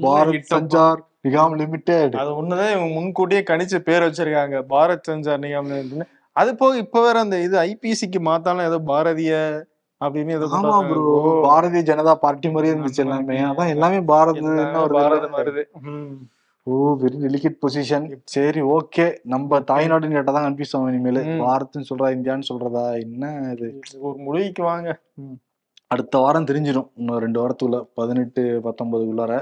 பாரத். 0.04 0.48
சஞ்சார் 0.52 1.00
நிகாம் 1.26 1.54
லிமிடெட் 1.60 2.14
அது 2.20 2.30
ஒண்ணுதான் 2.40 2.72
இவங்க 2.74 2.88
முன்கூட்டியே 2.96 3.42
கணிச்சு 3.50 3.78
பேர் 3.88 4.06
வச்சிருக்காங்க. 4.06 4.56
பாரத் 4.72 5.08
சஞ்சார் 5.10 5.42
நிகாம் 5.44 5.70
நிலையம்னு. 5.70 6.06
அது 6.36 6.50
போக 6.60 6.76
இப்ப 6.84 7.02
வேற 7.06 7.16
அந்த 7.24 7.36
இது 7.46 7.56
ஐபிசிக்கு 7.66 8.20
மாத்தாலும் 8.28 8.68
ஏதோ 8.68 8.78
பாரதிய 8.90 9.32
அப்படின்னு 10.00 10.36
ஏதோ 10.36 10.46
ஆமா 10.48 10.54
கொண்டாடுறாங்க. 10.54 10.92
ப்ரோ 10.92 11.02
ஓ, 11.20 11.32
பாரதிய 11.46 11.82
ஜனதா 11.90 12.14
பார்ட்டி 12.24 12.48
மாதிரியே 12.52 12.72
இருந்துச்சு 12.74 13.02
எல்லாமே. 13.04 13.36
அதான் 13.50 13.72
எல்லாமே 13.74 13.98
பாரத் 14.12 14.40
பாரதம் 14.96 15.36
வருது. 15.40 15.64
ஓ 16.66 16.72
வெரி 17.02 17.16
டெலிகேட் 17.22 17.60
பொசிஷன் 17.62 18.04
சரி 18.34 18.60
ஓகே 18.74 19.04
நம்ம 19.32 19.60
தாய்நாடுன்னு 19.70 20.16
கேட்டா 20.16 20.34
தான் 20.36 20.46
கன்ஃபியூஸ் 20.48 20.74
ஆகும் 20.76 20.90
இனிமேல். 20.92 21.20
பாரத்னு 21.42 21.88
சொல்றா 21.90 22.10
இந்தியான்னு 22.16 22.48
சொல்றதா? 22.50 22.84
என்ன 23.04 23.24
இது? 23.54 23.68
ஒரு 24.06 24.16
முடிவுக்கு 24.26 24.62
வாங்க. 24.68 24.90
அடுத்த 25.92 26.18
வாரம் 26.22 26.46
தெரிஞ்சிடும். 26.48 26.88
இன்னும் 26.98 27.22
ரெண்டு 27.24 27.38
வாரத்துக்குள்ள 27.40 27.78
பதினெட்டு 27.98 28.42
பத்தொன்பதுக்குள்ளார. 28.66 29.32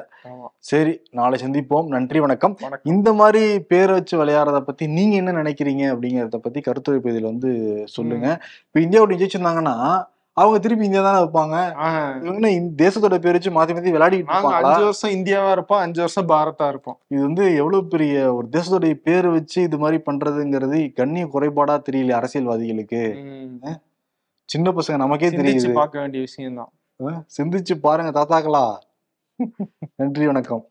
சரி 0.71 0.93
நாளை 1.19 1.37
சந்திப்போம். 1.43 1.91
நன்றி 1.95 2.21
வணக்கம். 2.25 2.55
இந்த 2.93 3.13
மாதிரி 3.21 3.43
பேரை 3.73 3.93
வச்சு 3.99 4.15
விளையாடுறத 4.23 4.61
பத்தி 4.69 4.87
நீங்க 4.99 5.17
என்ன 5.23 5.35
நினைக்கிறீங்க 5.41 5.85
அப்படிங்கறத 5.95 6.39
பத்தி 6.47 6.63
கருத்துரைப்பு 6.69 7.13
இதில் 7.13 7.31
வந்து 7.33 7.51
சொல்லுங்க. 7.97 8.29
இப்ப 8.67 8.81
இந்தியாவோட 8.87 9.19
ஜெயிச்சிருந்தாங்கன்னா 9.21 9.77
அவங்க 10.37 10.59
திருப்பி 10.65 10.87
இந்தியா 10.87 11.03
தானே 11.05 11.21
வைப்பாங்க. 11.23 11.57
இவங்க 12.27 12.51
தேசத்தோட 12.83 13.17
பேர் 13.25 13.37
வச்சு 13.37 13.51
மாத்தி 13.57 13.73
மாத்தி 13.77 13.95
விளையாடிட்டு 13.97 14.31
நாங்க 14.31 14.49
இருப்பாங்களா? 14.49 14.71
அஞ்சு 14.71 14.85
வருஷம் 14.89 15.15
இந்தியாவா 15.17 15.51
இருப்போம் 15.57 15.83
அஞ்சு 15.85 16.01
வருஷம் 16.05 16.31
பாரதா 16.33 16.69
இருப்போம். 16.73 16.99
இது 17.13 17.21
வந்து 17.27 17.45
எவ்வளவு 17.61 17.91
பெரிய 17.95 18.15
ஒரு 18.39 18.47
தேசத்தோடைய 18.57 18.97
பேர் 19.09 19.29
வச்சு 19.37 19.59
இது 19.69 19.79
மாதிரி 19.85 20.01
பண்றதுங்கிறது 20.09 20.81
கண்ணிய 21.01 21.27
குறைபாடா 21.35 21.77
தெரியல 21.89 22.19
அரசியல்வாதிகளுக்கு. 22.21 23.05
சின்ன 24.53 24.71
பசங்க 24.71 24.97
நமக்கே 25.03 25.29
தெரியுது. 25.31 25.73
பார்க்க 25.73 26.03
வேண்டிய 26.03 26.21
விஷயம் 26.27 26.59
தான் 26.61 27.27
சிந்திச்சு 27.37 27.75
பாருங்க 27.87 28.11
தாத்தாக்களா. 28.17 28.65
நன்றி 30.01 30.27
வணக்கம். 30.27 30.63